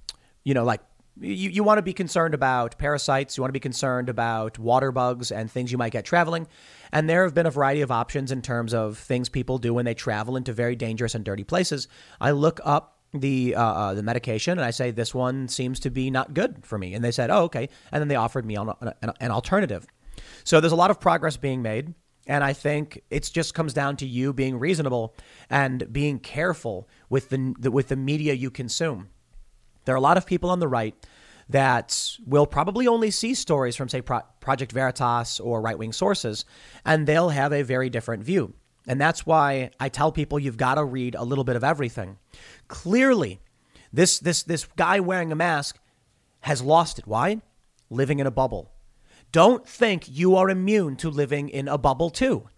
[0.45, 0.81] you know, like
[1.21, 3.37] you, you want to be concerned about parasites.
[3.37, 6.47] You want to be concerned about water bugs and things you might get traveling.
[6.93, 9.85] And there have been a variety of options in terms of things people do when
[9.85, 11.89] they travel into very dangerous and dirty places.
[12.21, 15.91] I look up the uh, uh, the medication and I say this one seems to
[15.91, 18.57] be not good for me, and they said, "Oh, okay," and then they offered me
[18.57, 19.87] an, an, an alternative.
[20.45, 21.95] So there's a lot of progress being made.
[22.27, 25.15] And I think it just comes down to you being reasonable
[25.51, 29.09] and being careful with the with the media you consume.
[29.85, 30.95] There are a lot of people on the right
[31.49, 36.45] that will probably only see stories from, say, Pro- Project Veritas or right wing sources,
[36.85, 38.55] and they'll have a very different view.
[38.87, 42.19] And that's why I tell people you've got to read a little bit of everything.
[42.69, 43.41] Clearly,
[43.93, 45.79] this, this, this guy wearing a mask
[46.41, 47.07] has lost it.
[47.07, 47.43] Why?
[47.91, 48.72] Living in a bubble.
[49.33, 52.49] Don't think you are immune to living in a bubble, too.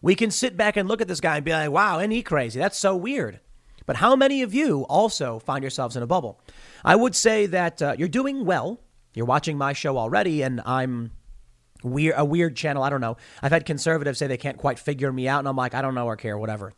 [0.00, 2.22] We can sit back and look at this guy and be like, wow, ain't he
[2.22, 2.58] crazy?
[2.58, 3.40] That's so weird.
[3.86, 6.40] But how many of you also find yourselves in a bubble?
[6.84, 8.80] I would say that uh, you're doing well.
[9.14, 11.10] You're watching my show already, and I'm
[11.82, 12.82] weird, a weird channel.
[12.82, 13.16] I don't know.
[13.42, 15.94] I've had conservatives say they can't quite figure me out, and I'm like, I don't
[15.94, 16.72] know or care, whatever.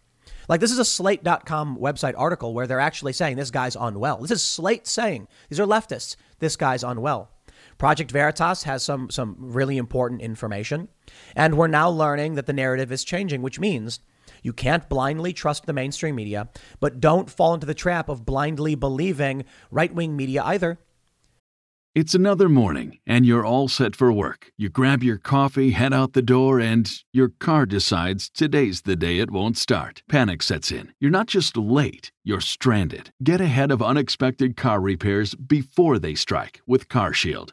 [0.49, 4.19] Like, this is a slate.com website article where they're actually saying this guy's unwell.
[4.19, 7.31] This is Slate saying, these are leftists, this guy's unwell.
[7.79, 10.89] Project Veritas has some, some really important information,
[11.35, 14.01] and we're now learning that the narrative is changing, which means
[14.43, 16.49] you can't blindly trust the mainstream media,
[16.81, 20.79] but don't fall into the trap of blindly believing right wing media either.
[21.95, 24.51] It's another morning, and you're all set for work.
[24.57, 29.21] You grab your coffee, head out the door, and your car decides today's the day
[29.21, 30.03] it won't start.
[30.09, 30.93] Panic sets in.
[30.99, 33.13] You're not just late, you're stranded.
[33.23, 37.53] Get ahead of unexpected car repairs before they strike with CarShield,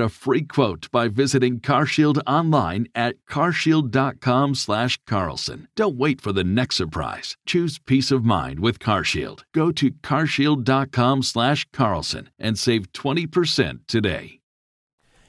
[0.01, 5.67] a free quote by visiting CarShield online at carshield.com/carlson.
[5.75, 7.37] Don't wait for the next surprise.
[7.45, 9.43] Choose peace of mind with CarShield.
[9.53, 14.41] Go to carshield.com/carlson and save 20% today.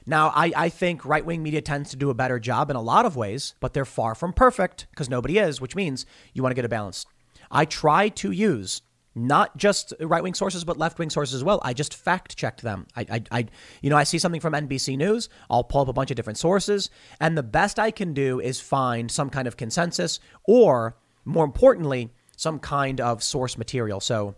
[0.05, 2.81] Now, I, I think right wing media tends to do a better job in a
[2.81, 6.51] lot of ways, but they're far from perfect because nobody is, which means you want
[6.51, 7.05] to get a balance.
[7.49, 8.81] I try to use
[9.15, 11.59] not just right wing sources, but left wing sources as well.
[11.63, 12.87] I just fact checked them.
[12.95, 13.45] I, I, I,
[13.81, 15.29] you know, I see something from NBC News.
[15.49, 16.89] I'll pull up a bunch of different sources,
[17.19, 22.11] and the best I can do is find some kind of consensus, or more importantly,
[22.35, 23.99] some kind of source material.
[23.99, 24.35] So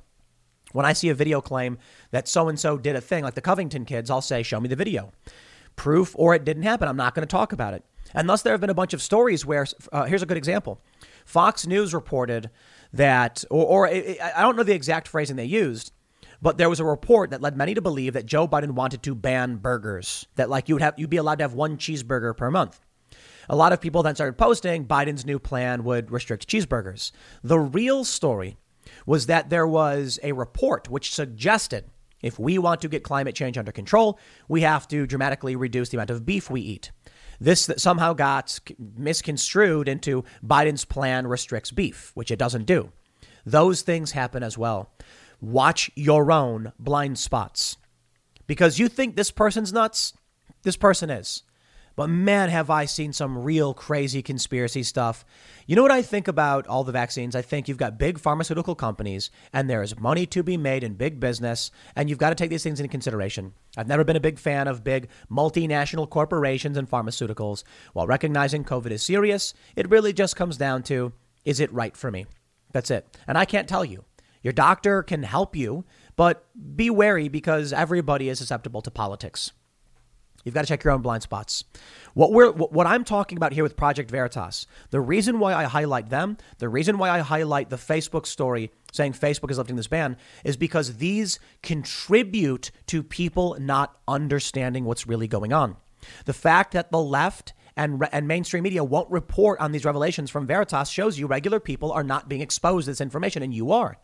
[0.74, 1.78] when I see a video claim
[2.12, 4.68] that so and so did a thing, like the Covington kids, I'll say, "Show me
[4.68, 5.12] the video."
[5.78, 6.88] Proof or it didn't happen.
[6.88, 7.84] I'm not going to talk about it.
[8.14, 10.80] And thus, there have been a bunch of stories where, uh, here's a good example.
[11.26, 12.50] Fox News reported
[12.98, 15.92] that, or, or I don't know the exact phrasing they used,
[16.42, 19.16] but there was a report that led many to believe that Joe Biden wanted to
[19.16, 20.28] ban burgers.
[20.36, 22.80] That like you would have you'd be allowed to have one cheeseburger per month.
[23.48, 27.12] A lot of people then started posting Biden's new plan would restrict cheeseburgers.
[27.44, 28.58] The real story
[29.06, 31.86] was that there was a report which suggested
[32.22, 35.98] if we want to get climate change under control, we have to dramatically reduce the
[35.98, 36.92] amount of beef we eat.
[37.46, 38.60] This somehow got
[38.98, 42.92] misconstrued into Biden's plan restricts beef, which it doesn't do.
[43.46, 44.90] Those things happen as well.
[45.40, 47.78] Watch your own blind spots.
[48.48, 50.14] Because you think this person's nuts,
[50.64, 51.44] this person is.
[51.96, 55.24] But man, have I seen some real crazy conspiracy stuff.
[55.66, 57.36] You know what I think about all the vaccines?
[57.36, 60.96] I think you've got big pharmaceutical companies and there is money to be made in
[60.96, 63.54] big business, and you've got to take these things into consideration.
[63.78, 67.64] I've never been a big fan of big multinational corporations and pharmaceuticals.
[67.94, 71.14] While recognizing COVID is serious, it really just comes down to
[71.46, 72.26] is it right for me?
[72.72, 73.18] That's it.
[73.28, 74.04] And I can't tell you.
[74.42, 75.86] Your doctor can help you,
[76.16, 79.52] but be wary because everybody is susceptible to politics.
[80.46, 81.66] You've got to check your own blind spots.
[82.14, 86.10] What we're what I'm talking about here with Project Veritas, the reason why I highlight
[86.10, 90.16] them, the reason why I highlight the Facebook story saying Facebook is lifting this ban
[90.46, 95.78] is because these contribute to people not understanding what's really going on.
[96.26, 100.48] The fact that the left and, and mainstream media won't report on these revelations from
[100.48, 103.98] Veritas shows you regular people are not being exposed to this information, and you are.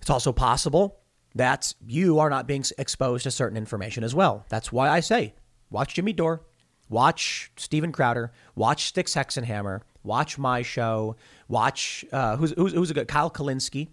[0.00, 1.00] It's also possible
[1.38, 4.44] that you are not being exposed to certain information as well.
[4.48, 5.34] That's why I say
[5.70, 6.42] watch Jimmy Dore,
[6.88, 11.16] watch Steven Crowder, watch Styx Hexenhammer, watch my show,
[11.46, 13.88] watch uh, who's, who's, who's a good Kyle Kulinski,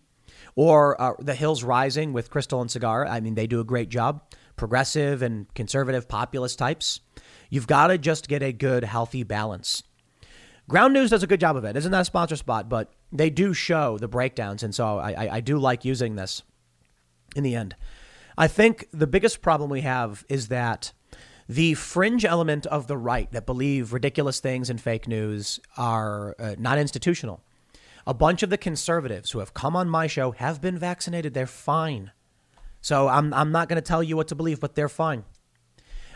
[0.55, 3.07] or uh, The Hills Rising with Krystal and Saagar.
[3.07, 4.23] I mean, they do a great job.
[4.55, 7.01] Progressive and conservative populist types.
[7.49, 9.83] You've got to just get a good, healthy balance.
[10.67, 11.75] Ground News does a good job of it.
[11.75, 12.69] Isn't that a sponsor spot?
[12.69, 16.41] But they do show the breakdowns, and so I, I do like using this
[17.35, 17.75] in the end.
[18.37, 20.91] I think the biggest problem we have is that
[21.47, 26.55] the fringe element of the right that believe ridiculous things and fake news are uh,
[26.57, 27.41] not institutional.
[28.07, 31.33] A bunch of the conservatives who have come on my show have been vaccinated.
[31.33, 32.11] They're fine.
[32.81, 35.23] So I'm, I'm not going to tell you what to believe, but they're fine.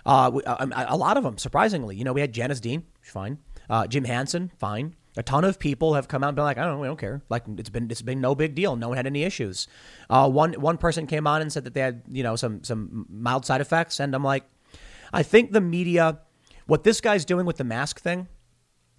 [0.05, 1.95] Uh, a, a, lot of them, surprisingly.
[1.95, 3.39] You know, we had Janice Dean, fine.
[3.69, 4.95] Uh, Jim Hansen, fine.
[5.17, 7.21] A ton of people have come out and been like, I don't we don't care.
[7.29, 8.75] Like it's been it's been no big deal.
[8.75, 9.67] No one had any issues.
[10.09, 13.05] Uh, one one person came on and said that they had you know some some
[13.09, 14.43] mild side effects, and I'm like,
[15.11, 16.19] I think the media,
[16.67, 18.27] what this guy's doing with the mask thing,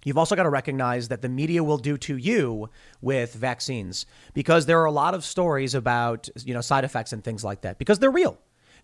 [0.03, 2.69] You've also got to recognize that the media will do to you
[3.01, 7.23] with vaccines because there are a lot of stories about, you know, side effects and
[7.23, 8.39] things like that because they're real.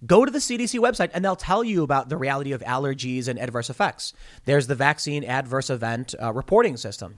[0.05, 3.39] Go to the CDC website and they'll tell you about the reality of allergies and
[3.39, 4.13] adverse effects.
[4.45, 7.17] There's the vaccine adverse event uh, reporting system.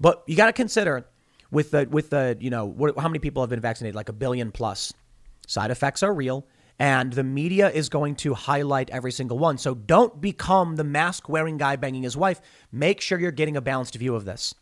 [0.00, 1.06] But you got to consider
[1.50, 4.12] with the with the you know what, how many people have been vaccinated like a
[4.12, 4.92] billion plus.
[5.46, 6.46] Side effects are real
[6.78, 9.58] and the media is going to highlight every single one.
[9.58, 12.40] So don't become the mask wearing guy banging his wife.
[12.70, 14.54] Make sure you're getting a balanced view of this.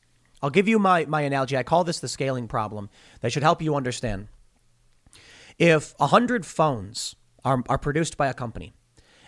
[0.42, 1.56] I'll give you my, my analogy.
[1.56, 2.88] I call this the scaling problem
[3.20, 4.28] that should help you understand.
[5.58, 7.16] If 100 phones
[7.46, 8.74] are, are produced by a company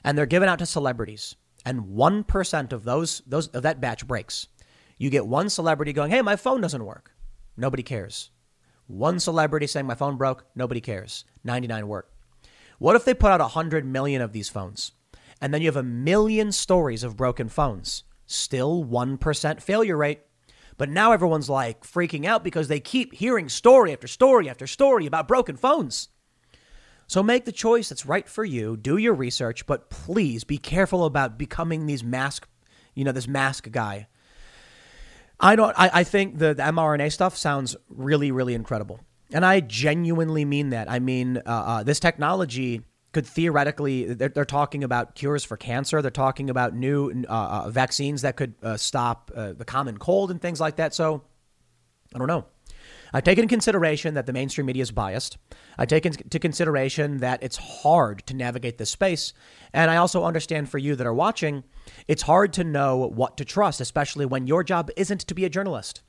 [0.05, 4.47] and they're given out to celebrities, and 1% of those, those of that batch breaks,
[4.97, 7.12] you get one celebrity going, Hey, my phone doesn't work.
[7.57, 8.31] Nobody cares.
[8.87, 11.25] One celebrity saying my phone broke, nobody cares.
[11.45, 12.12] 99 work.
[12.79, 14.93] What if they put out 100 million of these phones?
[15.41, 18.05] And then you have a million stories of broken phones.
[18.27, 20.21] Still 1% failure rate.
[20.77, 25.07] But now everyone's like freaking out because they keep hearing story after story after story
[25.07, 26.09] about broken phones.
[27.09, 28.77] So make the choice that's right for you.
[28.77, 32.47] Do your research, but please be careful about becoming these mask,
[32.95, 34.09] you know, this mask guy.
[35.41, 35.75] I don't.
[35.79, 39.01] I, I think the, the mRNA stuff sounds really, really incredible,
[39.33, 40.91] and I genuinely mean that.
[40.91, 42.83] I mean, uh, uh, this technology
[43.13, 44.13] could theoretically.
[44.13, 46.03] They're, they're, talking about cures for cancer.
[46.03, 50.31] They're talking about new uh, uh vaccines that could uh, stop uh, the common cold
[50.31, 50.93] and things like that.
[50.93, 51.23] So,
[52.15, 52.45] I don't know.
[53.13, 55.39] I take into consideration that the mainstream media is biased.
[55.77, 59.33] I take into consideration that it's hard to navigate this space.
[59.73, 61.65] And I also understand for you that are watching,
[62.07, 65.51] it's hard to know what to trust, especially when your job isn't to be a
[65.51, 66.03] journalist.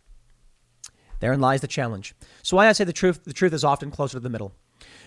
[1.19, 2.15] Therein lies the challenge.
[2.43, 4.53] So why I say the truth, the truth is often closer to the middle.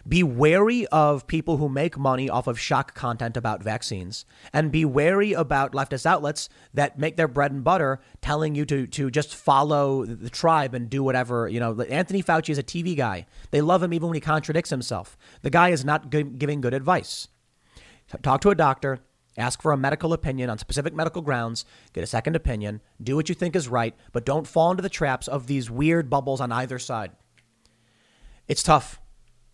[0.06, 4.84] Be wary of people who make money off of shock content about vaccines, and be
[4.84, 9.34] wary about leftist outlets that make their bread and butter telling you to, to just
[9.34, 11.48] follow the tribe and do whatever.
[11.48, 13.26] You know, Anthony Fauci is a TV guy.
[13.52, 15.16] They love him even when he contradicts himself.
[15.42, 17.28] The guy is not good, giving good advice.
[18.22, 18.98] Talk to a doctor,
[19.38, 23.28] ask for a medical opinion on specific medical grounds, get a second opinion, do what
[23.28, 26.52] you think is right, but don't fall into the traps of these weird bubbles on
[26.52, 27.12] either side.
[28.48, 29.00] It's tough.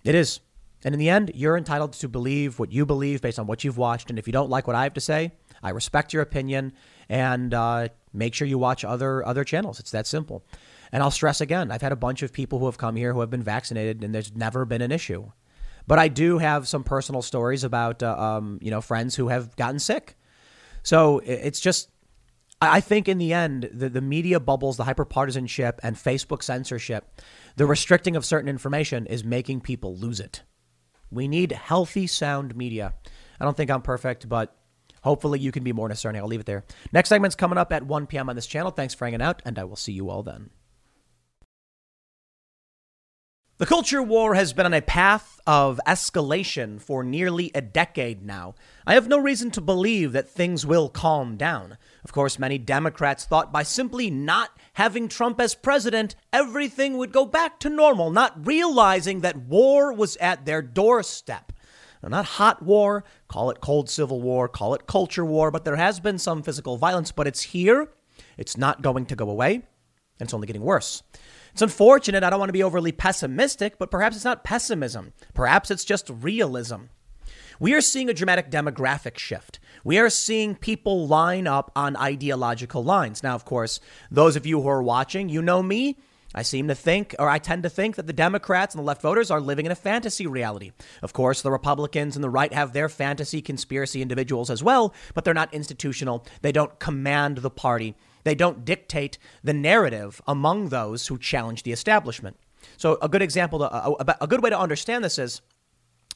[0.04, 0.40] It is.
[0.84, 3.78] And in the end, you're entitled to believe what you believe based on what you've
[3.78, 4.10] watched.
[4.10, 5.32] And if you don't like what I have to say,
[5.62, 6.72] I respect your opinion
[7.08, 9.80] and uh, make sure you watch other other channels.
[9.80, 10.44] It's that simple.
[10.92, 13.20] And I'll stress again, I've had a bunch of people who have come here who
[13.20, 15.30] have been vaccinated, and there's never been an issue.
[15.86, 19.56] But I do have some personal stories about uh, um, you know friends who have
[19.56, 20.16] gotten sick.
[20.82, 21.90] So it's just
[22.60, 27.20] I think in the end, the, the media bubbles, the hyperpartisanship, and Facebook censorship
[27.58, 30.42] the restricting of certain information is making people lose it.
[31.10, 32.94] We need healthy, sound media.
[33.40, 34.56] I don't think I'm perfect, but
[35.02, 36.22] hopefully you can be more discerning.
[36.22, 36.64] I'll leave it there.
[36.92, 38.28] Next segment's coming up at 1 p.m.
[38.28, 38.70] on this channel.
[38.70, 40.50] Thanks for hanging out, and I will see you all then.
[43.58, 48.54] The culture war has been on a path of escalation for nearly a decade now.
[48.86, 51.76] I have no reason to believe that things will calm down.
[52.04, 57.26] Of course, many Democrats thought by simply not having Trump as president, everything would go
[57.26, 61.52] back to normal, not realizing that war was at their doorstep.
[62.00, 65.74] Now, not hot war, call it cold civil war, call it culture war, but there
[65.74, 67.88] has been some physical violence, but it's here.
[68.36, 69.64] It's not going to go away, and
[70.20, 71.02] it's only getting worse.
[71.58, 72.22] It's unfortunate.
[72.22, 75.12] I don't want to be overly pessimistic, but perhaps it's not pessimism.
[75.34, 76.82] Perhaps it's just realism.
[77.58, 79.58] We are seeing a dramatic demographic shift.
[79.82, 83.24] We are seeing people line up on ideological lines.
[83.24, 85.96] Now, of course, those of you who are watching, you know me.
[86.32, 89.02] I seem to think, or I tend to think, that the Democrats and the left
[89.02, 90.70] voters are living in a fantasy reality.
[91.02, 95.24] Of course, the Republicans and the right have their fantasy conspiracy individuals as well, but
[95.24, 96.24] they're not institutional.
[96.40, 97.96] They don't command the party
[98.28, 102.36] they don't dictate the narrative among those who challenge the establishment.
[102.76, 105.40] So, a good example, uh, to, a, a good way to understand this is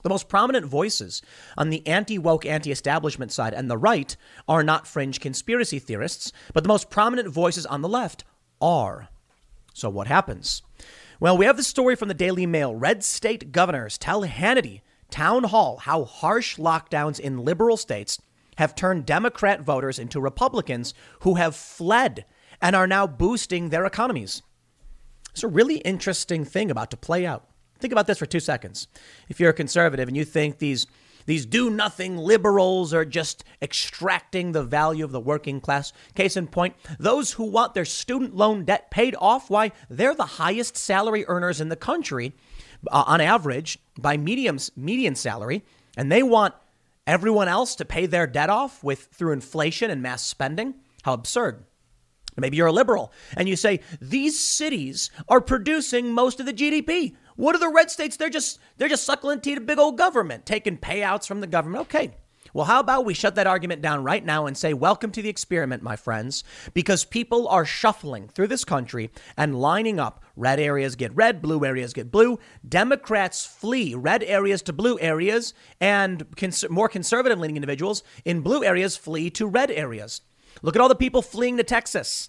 [0.03, 1.23] the most prominent voices
[1.57, 4.17] on the anti woke, anti establishment side and the right
[4.49, 8.25] are not fringe conspiracy theorists, but the most prominent voices on the left
[8.61, 9.09] are.
[9.75, 10.63] So, what happens?
[11.21, 12.75] Well, we have the story from the Daily Mail.
[12.75, 18.21] Red state governors tell Hannity town hall how harsh lockdowns in liberal states
[18.59, 22.25] have turned Democrat voters into Republicans who have fled
[22.61, 24.43] and are now boosting their economies.
[25.33, 27.49] It's a really interesting thing about to play out.
[27.79, 28.87] Think about this for two seconds.
[29.29, 30.87] If you're a conservative and you think these
[31.27, 35.93] these do nothing liberals are just extracting the value of the working class.
[36.15, 40.25] Case in point, those who want their student loan debt paid off, why, they're the
[40.25, 42.33] highest salary earners in the country
[42.91, 45.63] uh, on average by medium, median salary,
[45.97, 46.55] and they want
[47.07, 50.75] everyone else to pay their debt off with through inflation and mass spending?
[51.03, 51.65] How absurd.
[52.37, 57.15] Maybe you're a liberal and you say these cities are producing most of the GDP.
[57.37, 58.17] What are the red states?
[58.17, 61.83] They're just they're just suckling teeth to big old government, taking payouts from the government.
[61.83, 62.15] Okay.
[62.55, 65.31] Well, how about we shut that argument down right now and say, Welcome to the
[65.31, 66.45] experiment, my friends,
[66.75, 70.23] because people are shuffling through this country and lining up.
[70.37, 72.39] Red areas get red, blue areas get blue.
[72.69, 78.63] Democrats flee red areas to blue areas, and cons- more conservative leaning individuals in blue
[78.63, 80.21] areas flee to red areas.
[80.61, 82.29] Look at all the people fleeing to Texas.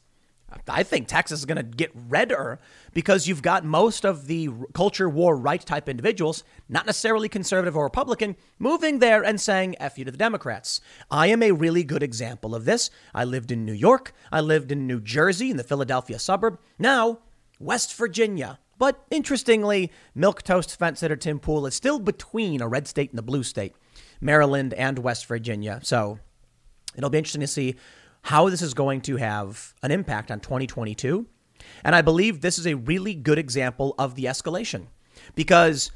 [0.67, 2.59] I think Texas is going to get redder
[2.93, 7.83] because you've got most of the culture war right type individuals, not necessarily conservative or
[7.83, 10.81] Republican, moving there and saying F you to the Democrats.
[11.09, 12.89] I am a really good example of this.
[13.13, 14.13] I lived in New York.
[14.31, 16.59] I lived in New Jersey, in the Philadelphia suburb.
[16.77, 17.19] Now,
[17.59, 18.59] West Virginia.
[18.77, 23.19] But interestingly, milk toast fence sitter Tim Pool is still between a red state and
[23.19, 23.75] a blue state,
[24.19, 25.79] Maryland and West Virginia.
[25.83, 26.19] So
[26.95, 27.75] it'll be interesting to see
[28.23, 31.25] how this is going to have an impact on 2022.
[31.83, 34.87] And I believe this is a really good example of the escalation
[35.35, 35.91] because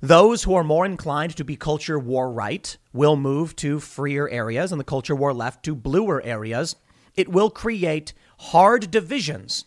[0.00, 4.72] those who are more inclined to be culture war right will move to freer areas
[4.72, 6.76] and the culture war left to bluer areas.
[7.14, 9.64] It will create hard divisions.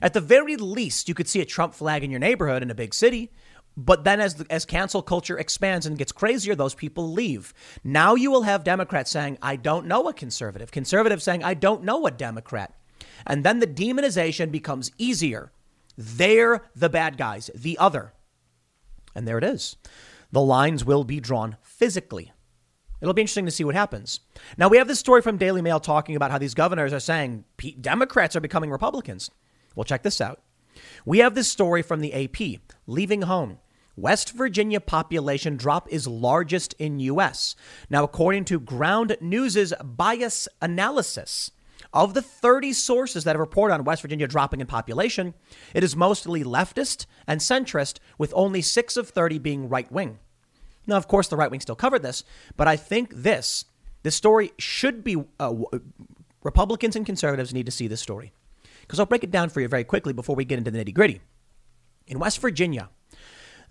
[0.00, 2.76] At the very least, you could see a Trump flag in your neighborhood in a
[2.76, 3.30] big city.
[3.76, 7.54] But then, as as cancel culture expands and gets crazier, those people leave.
[7.82, 11.82] Now you will have Democrats saying, "I don't know a conservative." Conservatives saying, "I don't
[11.82, 12.74] know a Democrat,"
[13.26, 15.52] and then the demonization becomes easier.
[15.96, 18.12] They're the bad guys, the other,
[19.14, 19.76] and there it is.
[20.30, 22.32] The lines will be drawn physically.
[23.00, 24.20] It'll be interesting to see what happens.
[24.56, 27.44] Now we have this story from Daily Mail talking about how these governors are saying
[27.80, 29.30] Democrats are becoming Republicans.
[29.74, 30.42] Well, check this out.
[31.04, 33.58] We have this story from the AP, leaving home.
[33.96, 37.54] West Virginia population drop is largest in US.
[37.90, 41.50] Now, according to Ground News's bias analysis,
[41.92, 45.34] of the 30 sources that have reported on West Virginia dropping in population,
[45.74, 50.18] it is mostly leftist and centrist, with only 6 of 30 being right wing.
[50.86, 52.24] Now, of course, the right wing still covered this,
[52.56, 53.66] but I think this,
[54.02, 55.54] this story should be, uh,
[56.42, 58.32] Republicans and conservatives need to see this story.
[58.80, 60.94] Because I'll break it down for you very quickly before we get into the nitty
[60.94, 61.20] gritty.
[62.06, 62.88] In West Virginia,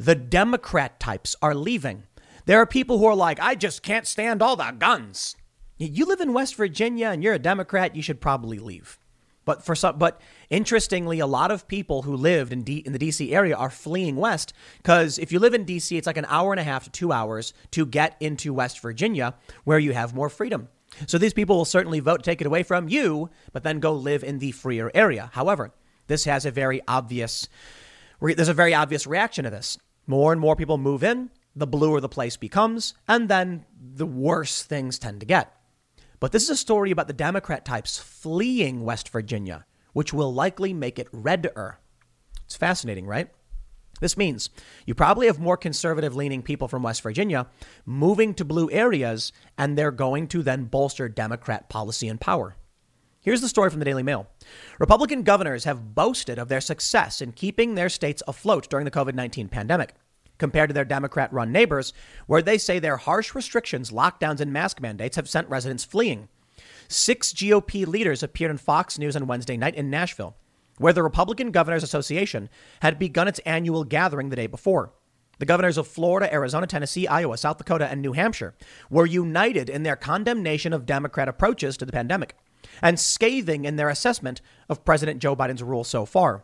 [0.02, 2.04] the Democrat types are leaving.
[2.45, 5.36] There are people who are like, I just can't stand all the guns.
[5.78, 8.97] You live in West Virginia and you're a Democrat, you should probably leave.
[9.45, 12.99] But for some, but interestingly, a lot of people who lived in, D, in the
[12.99, 16.52] DC area are fleeing west because if you live in DC, it's like an hour
[16.52, 19.36] and a half to two hours to get into West Virginia,
[19.66, 20.70] where you have more freedom.
[21.06, 23.93] So these people will certainly vote to take it away from you, but then go
[23.93, 25.30] live in the freer area.
[25.34, 25.74] However,
[26.08, 27.47] this has a very obvious
[28.22, 29.78] there's a very obvious reaction to this.
[30.08, 34.64] More and more people move in, the bluer the place becomes, and then the worse
[34.64, 35.56] things tend to get.
[36.20, 40.74] But this is a story about the Democrat types fleeing West Virginia, which will likely
[40.74, 41.80] make it redder.
[42.45, 43.30] It's fascinating, right?
[44.02, 44.49] This means
[44.86, 47.47] you probably have more conservative leaning people from West Virginia
[47.86, 52.56] moving to blue areas, and they're going to then bolster Democrat policy and power.
[53.22, 54.28] Here's the story from the Daily Mail
[54.80, 59.13] Republican governors have boasted of their success in keeping their states afloat during the COVID
[59.13, 59.93] 19 pandemic.
[60.39, 61.93] Compared to their Democrat run neighbors,
[62.26, 66.30] where they say their harsh restrictions, lockdowns, and mask mandates have sent residents fleeing.
[66.88, 70.36] Six GOP leaders appeared on Fox News on Wednesday night in Nashville
[70.82, 72.49] where the Republican Governors Association
[72.82, 74.91] had begun its annual gathering the day before.
[75.38, 78.55] The governors of Florida, Arizona, Tennessee, Iowa, South Dakota, and New Hampshire
[78.89, 82.36] were united in their condemnation of Democrat approaches to the pandemic
[82.82, 86.43] and scathing in their assessment of President Joe Biden's rule so far.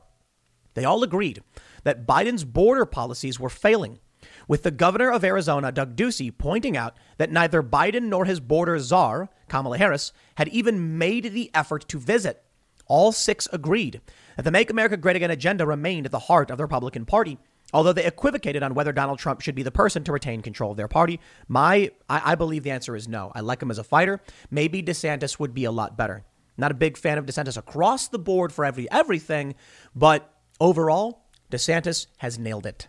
[0.74, 1.42] They all agreed
[1.84, 4.00] that Biden's border policies were failing,
[4.48, 8.78] with the governor of Arizona, Doug Ducey, pointing out that neither Biden nor his border
[8.80, 12.44] czar, Kamala Harris, had even made the effort to visit.
[12.88, 14.02] All six agreed
[14.36, 17.38] that the Make America Great Again agenda remained at the heart of the Republican Party,
[17.74, 20.78] although they equivocated on whether Donald Trump should be the person to retain control of
[20.78, 21.20] their party.
[21.48, 23.32] My, I, I believe the answer is no.
[23.36, 24.22] I like him as a fighter.
[24.50, 26.24] Maybe DeSantis would be a lot better.
[26.58, 29.56] Not a big fan of DeSantis across the board for every everything,
[29.96, 32.88] but overall, DeSantis has nailed it.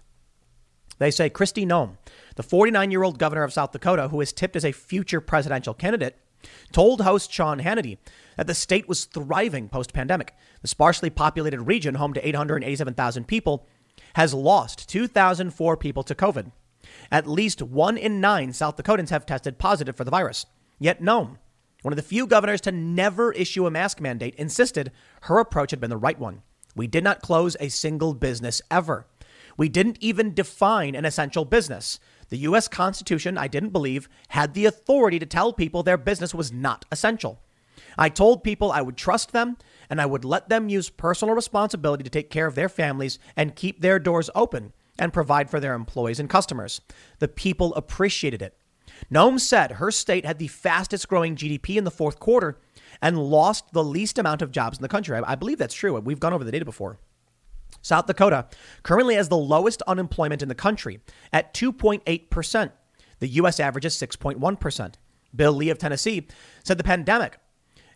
[0.99, 1.97] They say Kristi Noem,
[2.37, 5.75] the 49 year old governor of South Dakota, who is tipped as a future presidential
[5.75, 6.17] candidate,
[6.73, 7.99] told host Sean Hannity
[8.37, 10.35] that the state was thriving post pandemic.
[10.63, 13.67] The sparsely populated region, home to 887,000 people,
[14.15, 16.53] has lost 2,004 people to COVID.
[17.11, 20.47] At least one in nine South Dakotans have tested positive for the virus.
[20.79, 21.39] Yet Noem,
[21.83, 24.93] one of the few governors to never issue a mask mandate, insisted
[25.23, 26.43] her approach had been the right one.
[26.75, 29.07] We did not close a single business ever.
[29.57, 31.99] We didn't even define an essential business.
[32.29, 32.69] The U.S.
[32.69, 37.41] Constitution, I didn't believe, had the authority to tell people their business was not essential.
[37.97, 39.57] I told people I would trust them
[39.91, 43.57] and I would let them use personal responsibility to take care of their families and
[43.57, 46.81] keep their doors open and provide for their employees and customers.
[47.19, 48.57] The people appreciated it.
[49.13, 52.59] Noem said her state had the fastest growing GDP in the fourth quarter
[53.01, 55.17] and lost the least amount of jobs in the country.
[55.17, 55.99] I, I believe that's true.
[56.01, 56.99] We've gone over the data before.
[57.81, 58.47] South Dakota
[58.83, 61.01] currently has the lowest unemployment in the country
[61.33, 62.73] at 2.8%.
[63.21, 63.61] The U.S.
[63.61, 64.95] average is 6.1%.
[65.35, 66.27] Bill Lee of Tennessee
[66.65, 67.39] said the pandemic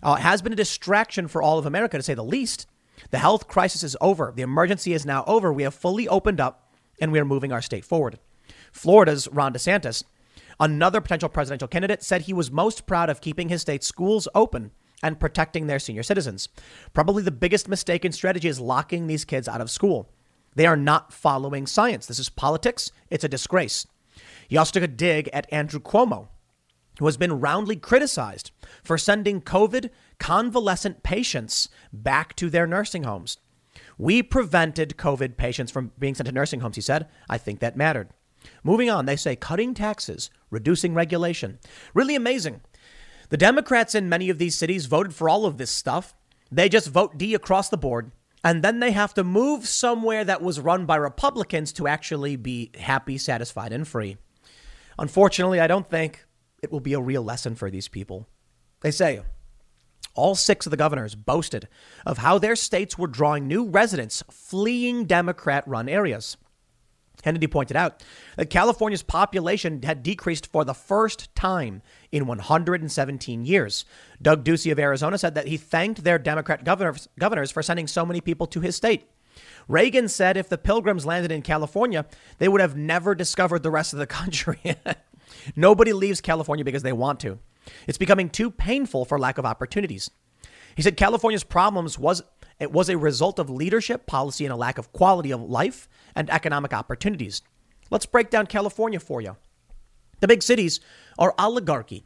[0.03, 2.67] uh, has been a distraction for all of America, to say the least.
[3.11, 4.33] The health crisis is over.
[4.35, 5.53] The emergency is now over.
[5.53, 8.19] We have fully opened up and we are moving our state forward.
[8.71, 10.05] Florida's Ron DeSantis,
[10.61, 14.71] another potential presidential candidate, said he was most proud of keeping his state's schools open
[15.03, 16.49] and protecting their senior citizens.
[16.93, 20.09] Probably the biggest mistake in strategy is locking these kids out of school.
[20.55, 22.07] They are not following science.
[22.07, 22.93] This is politics.
[23.11, 23.87] It's a disgrace.
[24.49, 26.29] He also took a dig at Andrew Cuomo,
[26.99, 28.51] who has been roundly criticized
[28.83, 33.39] for sending COVID convalescent patients back to their nursing homes.
[33.99, 37.09] We prevented COVID patients from being sent to nursing homes, he said.
[37.29, 38.09] I think that mattered.
[38.65, 41.59] Moving on, they say cutting taxes, reducing regulation.
[41.95, 42.61] Really amazing.
[43.29, 46.15] The Democrats in many of these cities voted for all of this stuff.
[46.51, 48.13] They just vote D across the board.
[48.45, 52.73] And then they have to move somewhere that was run by Republicans to actually be
[52.79, 54.17] happy, satisfied, and free.
[54.99, 56.27] Unfortunately, I don't think
[56.63, 58.29] it will be a real lesson for these people.
[58.81, 59.21] They say
[60.15, 61.69] all six of the governors boasted
[62.07, 66.37] of how their states were drawing new residents fleeing Democrat run areas.
[67.23, 68.03] Kennedy pointed out
[68.37, 73.85] that California's population had decreased for the first time in 117 years.
[74.21, 78.05] Doug Ducey of Arizona said that he thanked their Democrat governors, governors for sending so
[78.05, 79.09] many people to his state.
[79.69, 82.07] Reagan said if the Pilgrims landed in California,
[82.39, 84.61] they would have never discovered the rest of the country.
[85.57, 87.39] Nobody leaves California because they want to.
[87.87, 90.11] It's becoming too painful for lack of opportunities.
[90.77, 92.23] He said California's problems was
[92.59, 96.31] it was a result of leadership, policy, and a lack of quality of life and
[96.31, 97.43] economic opportunities.
[97.91, 99.37] Let's break down California for you.
[100.21, 100.81] The big cities
[101.19, 102.05] are oligarchy,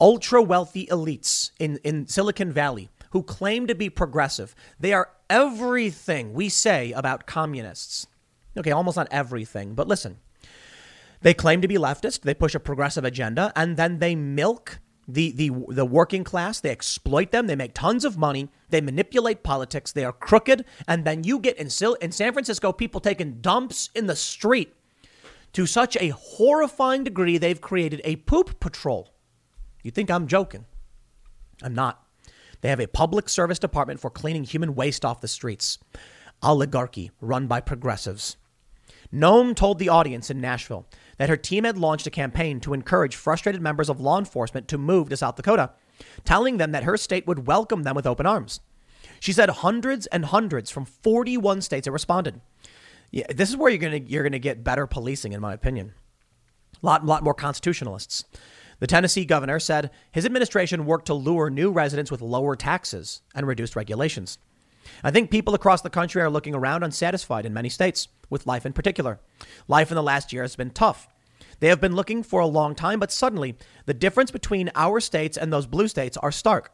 [0.00, 4.56] ultra wealthy elites in, in Silicon Valley who claim to be progressive.
[4.78, 8.08] They are everything we say about communists.
[8.56, 10.18] Okay, almost not everything, but listen.
[11.24, 15.32] They claim to be leftist, they push a progressive agenda, and then they milk the,
[15.32, 16.60] the, the working class.
[16.60, 17.46] They exploit them.
[17.46, 18.50] They make tons of money.
[18.68, 19.90] They manipulate politics.
[19.90, 20.66] They are crooked.
[20.86, 21.68] And then you get in,
[22.02, 24.74] in San Francisco people taking dumps in the street
[25.54, 29.14] to such a horrifying degree they've created a poop patrol.
[29.82, 30.66] You think I'm joking?
[31.62, 32.04] I'm not.
[32.60, 35.78] They have a public service department for cleaning human waste off the streets.
[36.42, 38.36] Oligarchy run by progressives.
[39.12, 40.86] Noem told the audience in Nashville
[41.18, 44.78] that her team had launched a campaign to encourage frustrated members of law enforcement to
[44.78, 45.70] move to South Dakota,
[46.24, 48.60] telling them that her state would welcome them with open arms.
[49.20, 52.40] She said hundreds and hundreds from 41 states have responded.
[53.10, 55.92] Yeah, this is where you're gonna you're gonna get better policing, in my opinion.
[56.82, 58.24] A lot, lot more constitutionalists.
[58.80, 63.46] The Tennessee governor said his administration worked to lure new residents with lower taxes and
[63.46, 64.38] reduced regulations.
[65.02, 68.66] I think people across the country are looking around unsatisfied in many states with life
[68.66, 69.20] in particular.
[69.68, 71.08] Life in the last year has been tough.
[71.60, 73.56] They have been looking for a long time, but suddenly
[73.86, 76.72] the difference between our states and those blue states are stark.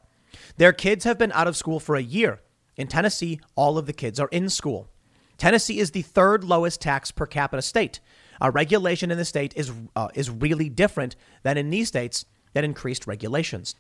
[0.57, 2.41] Their kids have been out of school for a year.
[2.77, 4.89] In Tennessee, all of the kids are in school.
[5.37, 8.01] Tennessee is the third lowest tax per capita state.
[8.41, 12.65] Our regulation in the state is, uh, is really different than in these states that
[12.65, 13.75] increased regulations.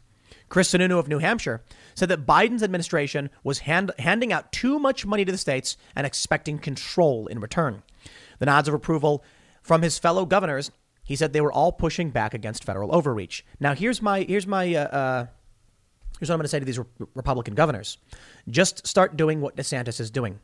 [0.49, 1.63] Chris Sununu of New Hampshire
[1.95, 6.07] said that Biden's administration was hand, handing out too much money to the states and
[6.07, 7.83] expecting control in return.
[8.39, 9.25] The nods of approval
[9.63, 10.71] from his fellow governors,
[11.03, 13.45] he said they were all pushing back against federal overreach.
[13.59, 15.27] Now, here's my here's my uh, uh,
[16.19, 17.99] here's what I'm going to say to these re- Republican governors:
[18.49, 20.41] just start doing what DeSantis is doing.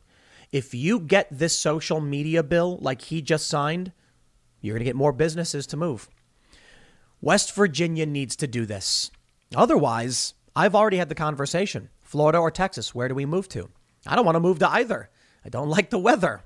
[0.51, 3.91] If you get this social media bill like he just signed,
[4.61, 6.09] you're going to get more businesses to move.
[7.21, 9.11] West Virginia needs to do this.
[9.55, 13.69] Otherwise, I've already had the conversation Florida or Texas, where do we move to?
[14.05, 15.09] I don't want to move to either.
[15.45, 16.43] I don't like the weather.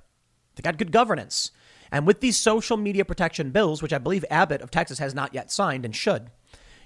[0.56, 1.52] They got good governance.
[1.92, 5.34] And with these social media protection bills, which I believe Abbott of Texas has not
[5.34, 6.32] yet signed and should,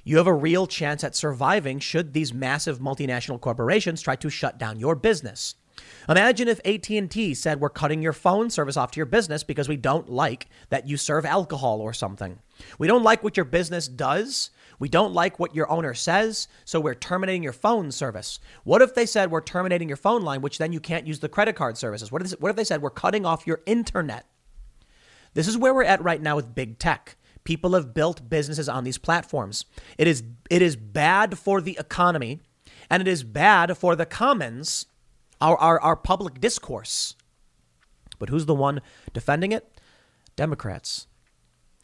[0.03, 4.57] you have a real chance at surviving should these massive multinational corporations try to shut
[4.57, 5.55] down your business.
[6.07, 9.77] Imagine if AT&T said we're cutting your phone service off to your business because we
[9.77, 12.39] don't like that you serve alcohol or something.
[12.77, 16.79] We don't like what your business does, we don't like what your owner says, so
[16.79, 18.39] we're terminating your phone service.
[18.63, 21.29] What if they said we're terminating your phone line, which then you can't use the
[21.29, 22.11] credit card services?
[22.11, 24.25] What if, what if they said we're cutting off your internet?
[25.33, 27.17] This is where we're at right now with big tech.
[27.43, 29.65] People have built businesses on these platforms.
[29.97, 32.41] It is it is bad for the economy,
[32.89, 34.87] and it is bad for the commons,
[35.39, 37.15] our, our, our public discourse.
[38.17, 38.81] But who's the one
[39.13, 39.79] defending it?
[40.35, 41.07] Democrats.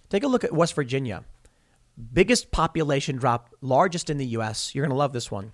[0.09, 1.23] Take a look at West Virginia
[2.13, 4.73] biggest population drop, largest in the US.
[4.73, 5.53] You're going to love this one.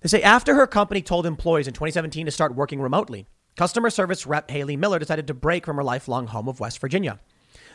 [0.00, 4.26] They say after her company told employees in 2017 to start working remotely, customer service
[4.26, 7.18] rep Haley Miller decided to break from her lifelong home of West Virginia.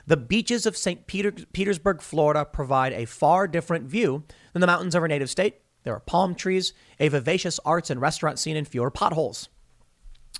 [0.07, 1.07] The beaches of St.
[1.07, 4.23] Peter, Petersburg, Florida provide a far different view
[4.53, 5.61] than the mountains of her native state.
[5.83, 9.49] There are palm trees, a vivacious arts and restaurant scene, and fewer potholes.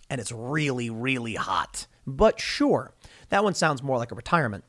[0.09, 1.87] and it's really, really hot.
[2.05, 2.93] But sure,
[3.29, 4.63] that one sounds more like a retirement.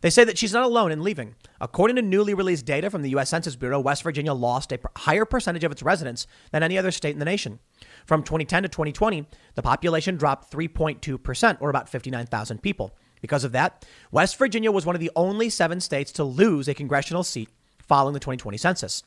[0.00, 1.34] They say that she's not alone in leaving.
[1.60, 3.30] According to newly released data from the U.S.
[3.30, 7.12] Census Bureau, West Virginia lost a higher percentage of its residents than any other state
[7.12, 7.58] in the nation.
[8.06, 12.94] From 2010 to 2020, the population dropped 3.2%, or about 59,000 people.
[13.20, 16.74] Because of that, West Virginia was one of the only seven states to lose a
[16.74, 17.48] congressional seat
[17.78, 19.02] following the 2020 census.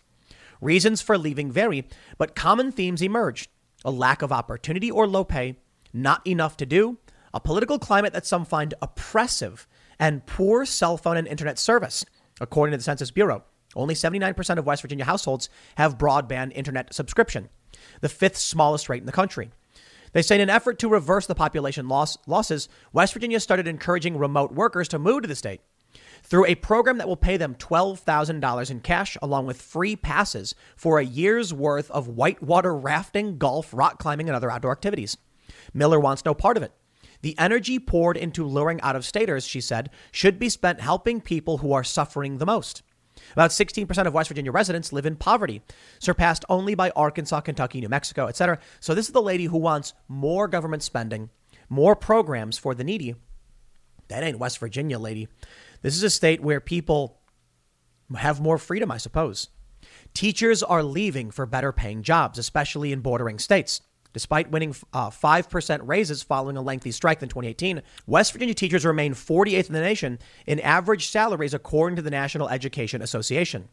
[0.60, 1.88] Reasons for leaving vary,
[2.18, 3.50] but common themes emerge
[3.84, 5.58] a lack of opportunity or low pay,
[5.94, 6.98] not enough to do,
[7.34, 9.68] a political climate that some find oppressive,
[10.02, 12.04] and poor cell phone and internet service.
[12.42, 13.44] According to the Census Bureau,
[13.76, 17.50] only 79% of West Virginia households have broadband internet subscription,
[18.02, 19.52] the fifth smallest rate in the country.
[20.14, 24.18] They say in an effort to reverse the population loss, losses, West Virginia started encouraging
[24.18, 25.62] remote workers to move to the state
[26.24, 31.00] through a program that will pay them $12,000 in cash along with free passes for
[31.00, 35.18] a year's worth of whitewater rafting, golf, rock climbing, and other outdoor activities.
[35.74, 36.74] Miller wants no part of it.
[37.22, 41.60] The energy poured into luring out of staters, she said, should be spent helping people
[41.60, 42.84] who are suffering the most.
[43.34, 45.62] About 16% of West Virginia residents live in poverty,
[46.00, 48.60] surpassed only by Arkansas, Kentucky, New Mexico, etc.
[48.80, 51.30] So this is the lady who wants more government spending,
[51.70, 53.16] more programs for the needy.
[54.08, 55.28] That ain't West Virginia, lady.
[55.82, 57.20] This is a state where people
[58.16, 59.50] have more freedom, I suppose.
[60.14, 63.82] Teachers are leaving for better paying jobs, especially in bordering states.
[64.14, 69.14] Despite winning uh, 5% raises following a lengthy strike in 2018, West Virginia teachers remain
[69.14, 73.70] 48th in the nation in average salaries, according to the National Education Association.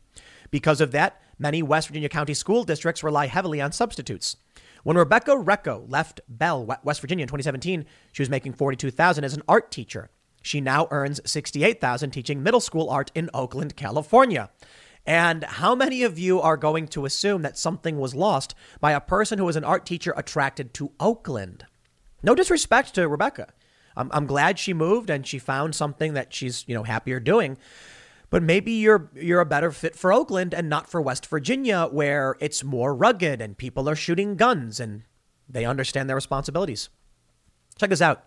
[0.50, 4.36] Because of that, many West Virginia county school districts rely heavily on substitutes.
[4.84, 9.42] When Rebecca Recco left Belle, West Virginia in 2017, she was making 42,000 as an
[9.48, 10.10] art teacher.
[10.40, 14.50] She now earns 68,000 teaching middle school art in Oakland, California.
[15.08, 19.00] And how many of you are going to assume that something was lost by a
[19.00, 21.64] person who was an art teacher attracted to Oakland?
[22.22, 23.54] No disrespect to Rebecca.
[23.96, 27.56] I'm, I'm glad she moved and she found something that she's, you know, happier doing.
[28.28, 32.36] But maybe you're you're a better fit for Oakland and not for West Virginia where
[32.38, 35.04] it's more rugged and people are shooting guns and
[35.48, 36.90] they understand their responsibilities.
[37.78, 38.24] Check this out.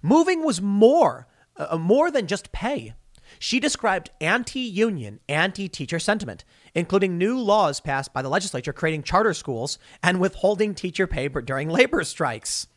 [0.00, 1.26] Moving was more
[1.58, 2.94] uh, more than just pay.
[3.42, 6.44] She described anti union, anti teacher sentiment,
[6.76, 11.68] including new laws passed by the legislature creating charter schools and withholding teacher pay during
[11.68, 12.68] labor strikes.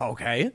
[0.00, 0.50] Okay.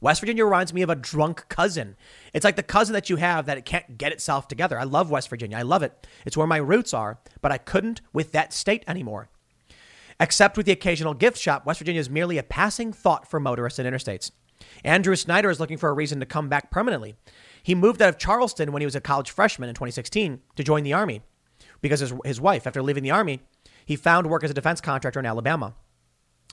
[0.00, 1.94] West Virginia reminds me of a drunk cousin.
[2.34, 4.76] It's like the cousin that you have that it can't get itself together.
[4.76, 5.58] I love West Virginia.
[5.58, 6.08] I love it.
[6.26, 9.28] It's where my roots are, but I couldn't with that state anymore.
[10.18, 13.78] Except with the occasional gift shop, West Virginia is merely a passing thought for motorists
[13.78, 14.32] and interstates.
[14.84, 17.14] Andrew Snyder is looking for a reason to come back permanently.
[17.62, 20.82] He moved out of Charleston when he was a college freshman in 2016 to join
[20.82, 21.22] the Army
[21.80, 23.40] because his, his wife, after leaving the Army,
[23.84, 25.74] he found work as a defense contractor in Alabama.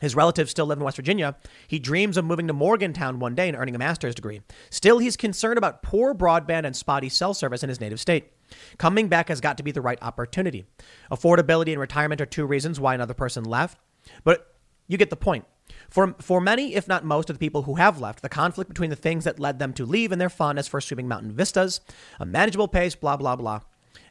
[0.01, 1.35] His relatives still live in West Virginia.
[1.67, 4.41] He dreams of moving to Morgantown one day and earning a master's degree.
[4.69, 8.31] Still, he's concerned about poor broadband and spotty cell service in his native state.
[8.77, 10.65] Coming back has got to be the right opportunity.
[11.11, 13.77] Affordability and retirement are two reasons why another person left,
[14.23, 14.55] but
[14.87, 15.45] you get the point.
[15.89, 18.89] For, for many, if not most, of the people who have left, the conflict between
[18.89, 21.81] the things that led them to leave and their fondness for sweeping mountain vistas,
[22.19, 23.61] a manageable pace, blah, blah, blah.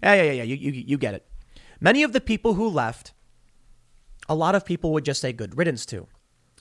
[0.03, 1.27] Yeah, yeah, yeah, yeah, you, you, you get it.
[1.81, 3.13] Many of the people who left,
[4.29, 6.09] a lot of people would just say good riddance to.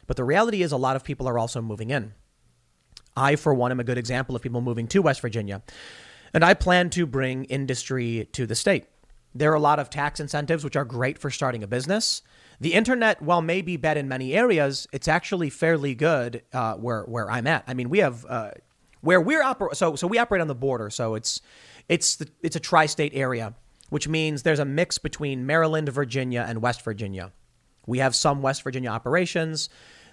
[0.05, 2.13] But the reality is, a lot of people are also moving in.
[3.15, 5.63] I, for one, am a good example of people moving to West Virginia.
[6.33, 8.85] And I plan to bring industry to the state.
[9.33, 12.21] There are a lot of tax incentives, which are great for starting a business.
[12.59, 17.03] The internet, while may be bad in many areas, it's actually fairly good uh, where
[17.03, 17.63] where I'm at.
[17.67, 18.51] I mean, we have uh,
[19.01, 21.41] where we're oper- so so we operate on the border, so it's
[21.87, 23.53] it's the, it's a tri-state area,
[23.89, 27.31] which means there's a mix between Maryland, Virginia, and West Virginia.
[27.85, 29.69] We have some West Virginia operations.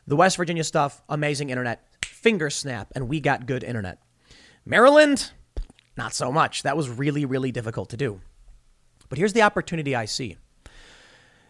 [0.06, 3.98] The West Virginia stuff, amazing internet, finger snap, and we got good internet.
[4.66, 5.32] Maryland,
[5.96, 6.62] not so much.
[6.62, 8.20] That was really, really difficult to do.
[9.08, 10.36] But here's the opportunity I see.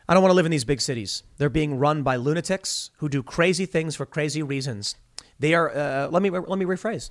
[0.08, 1.22] I don't want to live in these big cities.
[1.38, 4.96] They're being run by lunatics who do crazy things for crazy reasons.
[5.38, 5.74] They are.
[5.74, 7.10] Uh, let me let me rephrase.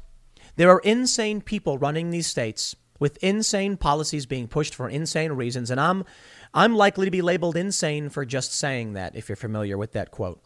[0.55, 5.71] There are insane people running these states with insane policies being pushed for insane reasons,
[5.71, 6.05] and I'm
[6.53, 9.15] I'm likely to be labeled insane for just saying that.
[9.15, 10.43] If you're familiar with that quote,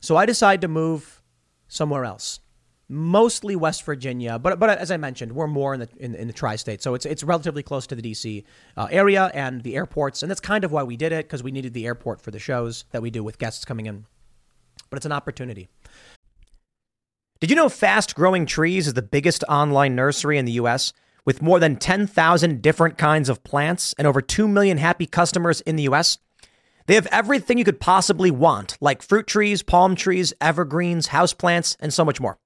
[0.00, 1.20] so I decide to move
[1.68, 2.40] somewhere else
[2.88, 6.32] mostly West Virginia, but but as I mentioned, we're more in the in, in the
[6.32, 8.44] tri-state, so it's it's relatively close to the DC
[8.76, 11.50] uh, area and the airports, and that's kind of why we did it because we
[11.50, 14.06] needed the airport for the shows that we do with guests coming in.
[14.90, 15.68] But it's an opportunity.
[17.40, 20.92] Did you know Fast Growing Trees is the biggest online nursery in the U.S.
[21.24, 25.74] with more than 10,000 different kinds of plants and over 2 million happy customers in
[25.74, 26.18] the U.S.?
[26.86, 31.92] They have everything you could possibly want, like fruit trees, palm trees, evergreens, houseplants, and
[31.92, 32.38] so much more.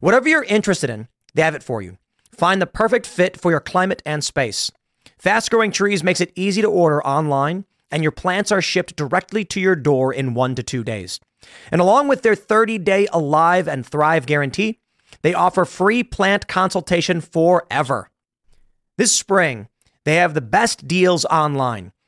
[0.00, 1.98] Whatever you're interested in, they have it for you.
[2.32, 4.70] Find the perfect fit for your climate and space.
[5.18, 9.44] Fast Growing Trees makes it easy to order online, and your plants are shipped directly
[9.44, 11.20] to your door in one to two days.
[11.70, 14.78] And along with their 30 day Alive and Thrive guarantee,
[15.20, 18.08] they offer free plant consultation forever.
[18.96, 19.68] This spring,
[20.04, 21.92] they have the best deals online,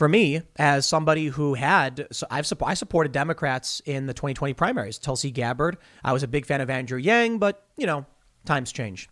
[0.00, 4.96] For me, as somebody who had, so I've I supported Democrats in the 2020 primaries.
[4.96, 5.76] Tulsi Gabbard.
[6.02, 8.06] I was a big fan of Andrew Yang, but you know,
[8.46, 9.10] times change.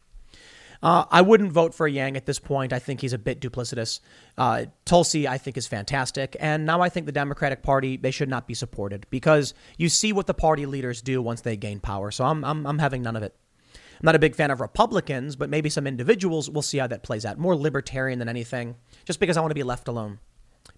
[0.83, 2.73] Uh, I wouldn't vote for Yang at this point.
[2.73, 4.01] I think he's a bit duplicitous.
[4.39, 6.39] Uh, Tulsi, I think, is fantastic.
[6.41, 10.15] And now I think the Democratic Party, they should not be supported because you see
[10.15, 12.11] what the party leaders do once they gain power.
[12.11, 13.37] So I'm, I'm, I'm having none of it.
[13.75, 16.49] I'm not a big fan of Republicans, but maybe some individuals.
[16.49, 17.37] We'll see how that plays out.
[17.37, 20.21] More libertarian than anything, just because I want to be left alone.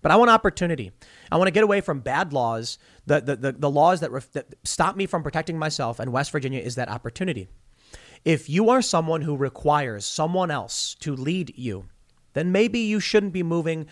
[0.02, 0.92] But I want opportunity.
[1.30, 2.78] I want to get away from bad laws.
[3.06, 6.32] The, the, the, the laws that, ref, that stop me from protecting myself, and West
[6.32, 7.48] Virginia is that opportunity.
[8.24, 11.86] If you are someone who requires someone else to lead you,
[12.34, 13.86] then maybe you shouldn't be moving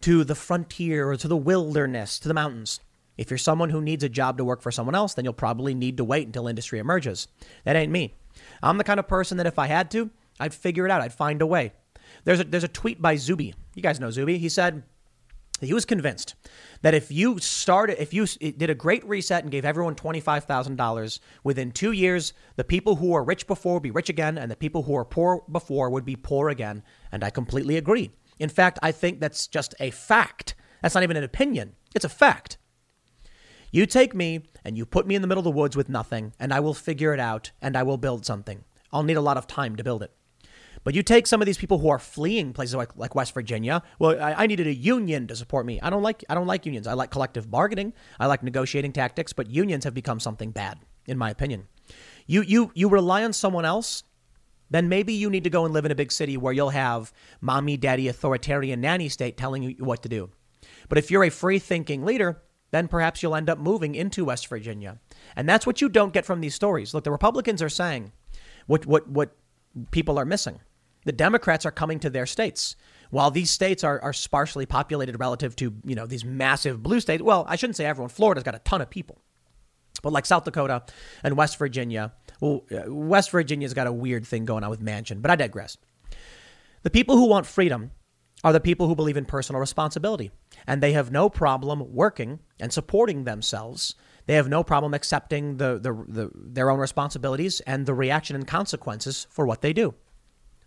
[0.00, 2.80] to the frontier or to the wilderness, to the mountains.
[3.16, 5.74] If you're someone who needs a job to work for someone else, then you'll probably
[5.74, 7.28] need to wait until industry emerges.
[7.64, 8.14] That ain't me.
[8.62, 10.10] I'm the kind of person that if I had to,
[10.40, 11.00] I'd figure it out.
[11.00, 11.72] I'd find a way.
[12.24, 13.54] There's a, there's a tweet by Zuby.
[13.74, 14.38] You guys know Zuby.
[14.38, 14.82] He said,
[15.60, 16.34] he was convinced
[16.82, 21.70] that if you started, if you did a great reset and gave everyone $25,000, within
[21.70, 24.82] two years, the people who were rich before would be rich again, and the people
[24.82, 26.82] who were poor before would be poor again.
[27.12, 28.10] And I completely agree.
[28.38, 30.54] In fact, I think that's just a fact.
[30.82, 32.58] That's not even an opinion, it's a fact.
[33.70, 36.32] You take me and you put me in the middle of the woods with nothing,
[36.38, 38.64] and I will figure it out and I will build something.
[38.92, 40.12] I'll need a lot of time to build it.
[40.84, 43.82] But you take some of these people who are fleeing places like, like West Virginia.
[43.98, 45.80] Well, I, I needed a union to support me.
[45.80, 46.86] I don't like I don't like unions.
[46.86, 47.94] I like collective bargaining.
[48.20, 49.32] I like negotiating tactics.
[49.32, 51.68] But unions have become something bad, in my opinion.
[52.26, 54.04] You you you rely on someone else.
[54.70, 57.12] Then maybe you need to go and live in a big city where you'll have
[57.40, 60.30] mommy, daddy, authoritarian nanny state telling you what to do.
[60.88, 64.48] But if you're a free thinking leader, then perhaps you'll end up moving into West
[64.48, 64.98] Virginia.
[65.36, 66.92] And that's what you don't get from these stories.
[66.92, 68.12] Look, the Republicans are saying
[68.66, 69.36] what what what
[69.90, 70.60] people are missing.
[71.04, 72.76] The Democrats are coming to their states.
[73.10, 77.22] While these states are, are sparsely populated relative to, you know, these massive blue states,
[77.22, 78.08] well, I shouldn't say everyone.
[78.08, 79.20] Florida's got a ton of people.
[80.02, 80.82] But like South Dakota
[81.22, 85.22] and West Virginia, well, uh, West Virginia's got a weird thing going on with Manchin,
[85.22, 85.76] but I digress.
[86.82, 87.92] The people who want freedom
[88.42, 90.30] are the people who believe in personal responsibility,
[90.66, 93.94] and they have no problem working and supporting themselves.
[94.26, 98.46] They have no problem accepting the, the, the, their own responsibilities and the reaction and
[98.46, 99.94] consequences for what they do.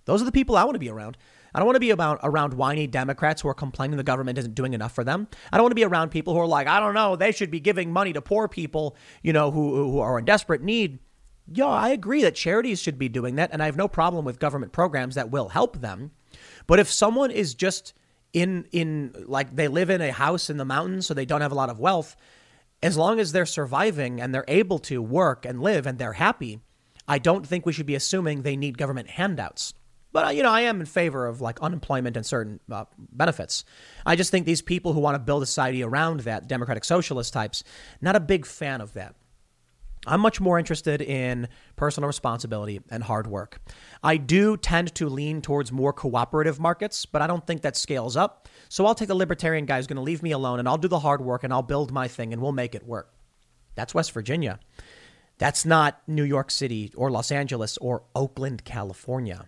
[0.08, 1.18] Those are the people I want to be around.
[1.54, 4.56] I don't want to be about around whiny Democrats who are complaining the government isn't
[4.56, 5.28] doing enough for them.
[5.52, 7.52] I don't want to be around people who are like, I don't know, they should
[7.52, 11.00] be giving money to poor people, you know, who, who are in desperate need.
[11.52, 14.40] Yeah, I agree that charities should be doing that, and I have no problem with
[14.40, 16.12] government programs that will help them.
[16.68, 17.94] But if someone is just
[18.34, 21.54] in in like they live in a house in the mountains, so they don't have
[21.54, 22.16] a lot of wealth,
[22.84, 26.60] as long as they're surviving and they're able to work and live and they're happy,
[27.08, 29.74] I don't think we should be assuming they need government handouts.
[30.12, 33.66] But uh, you know, I am in favor of like unemployment and certain uh, benefits.
[34.06, 37.34] I just think these people who want to build a society around that, democratic socialist
[37.34, 37.64] types,
[38.02, 39.16] not a big fan of that.
[40.06, 43.60] I'm much more interested in personal responsibility and hard work.
[44.02, 48.16] I do tend to lean towards more cooperative markets, but I don't think that scales
[48.16, 48.48] up.
[48.70, 50.88] So I'll take the libertarian guy who's going to leave me alone and I'll do
[50.88, 53.14] the hard work and I'll build my thing and we'll make it work.
[53.76, 54.60] That's West Virginia.
[55.40, 59.46] That's not New York City or Los Angeles or Oakland, California.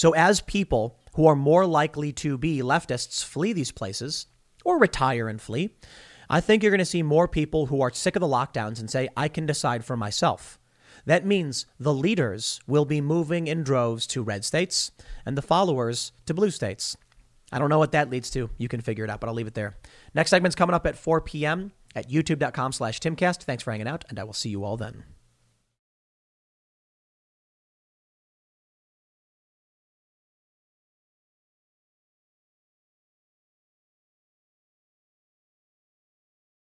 [0.00, 4.28] So, as people who are more likely to be leftists flee these places
[4.64, 5.76] or retire and flee,
[6.30, 8.90] I think you're going to see more people who are sick of the lockdowns and
[8.90, 10.58] say, I can decide for myself.
[11.04, 14.90] That means the leaders will be moving in droves to red states
[15.26, 16.96] and the followers to blue states.
[17.52, 18.48] I don't know what that leads to.
[18.56, 19.76] You can figure it out, but I'll leave it there.
[20.14, 21.72] Next segment's coming up at 4 p.m.
[21.94, 23.42] at youtube.com slash timcast.
[23.42, 25.04] Thanks for hanging out, and I will see you all then.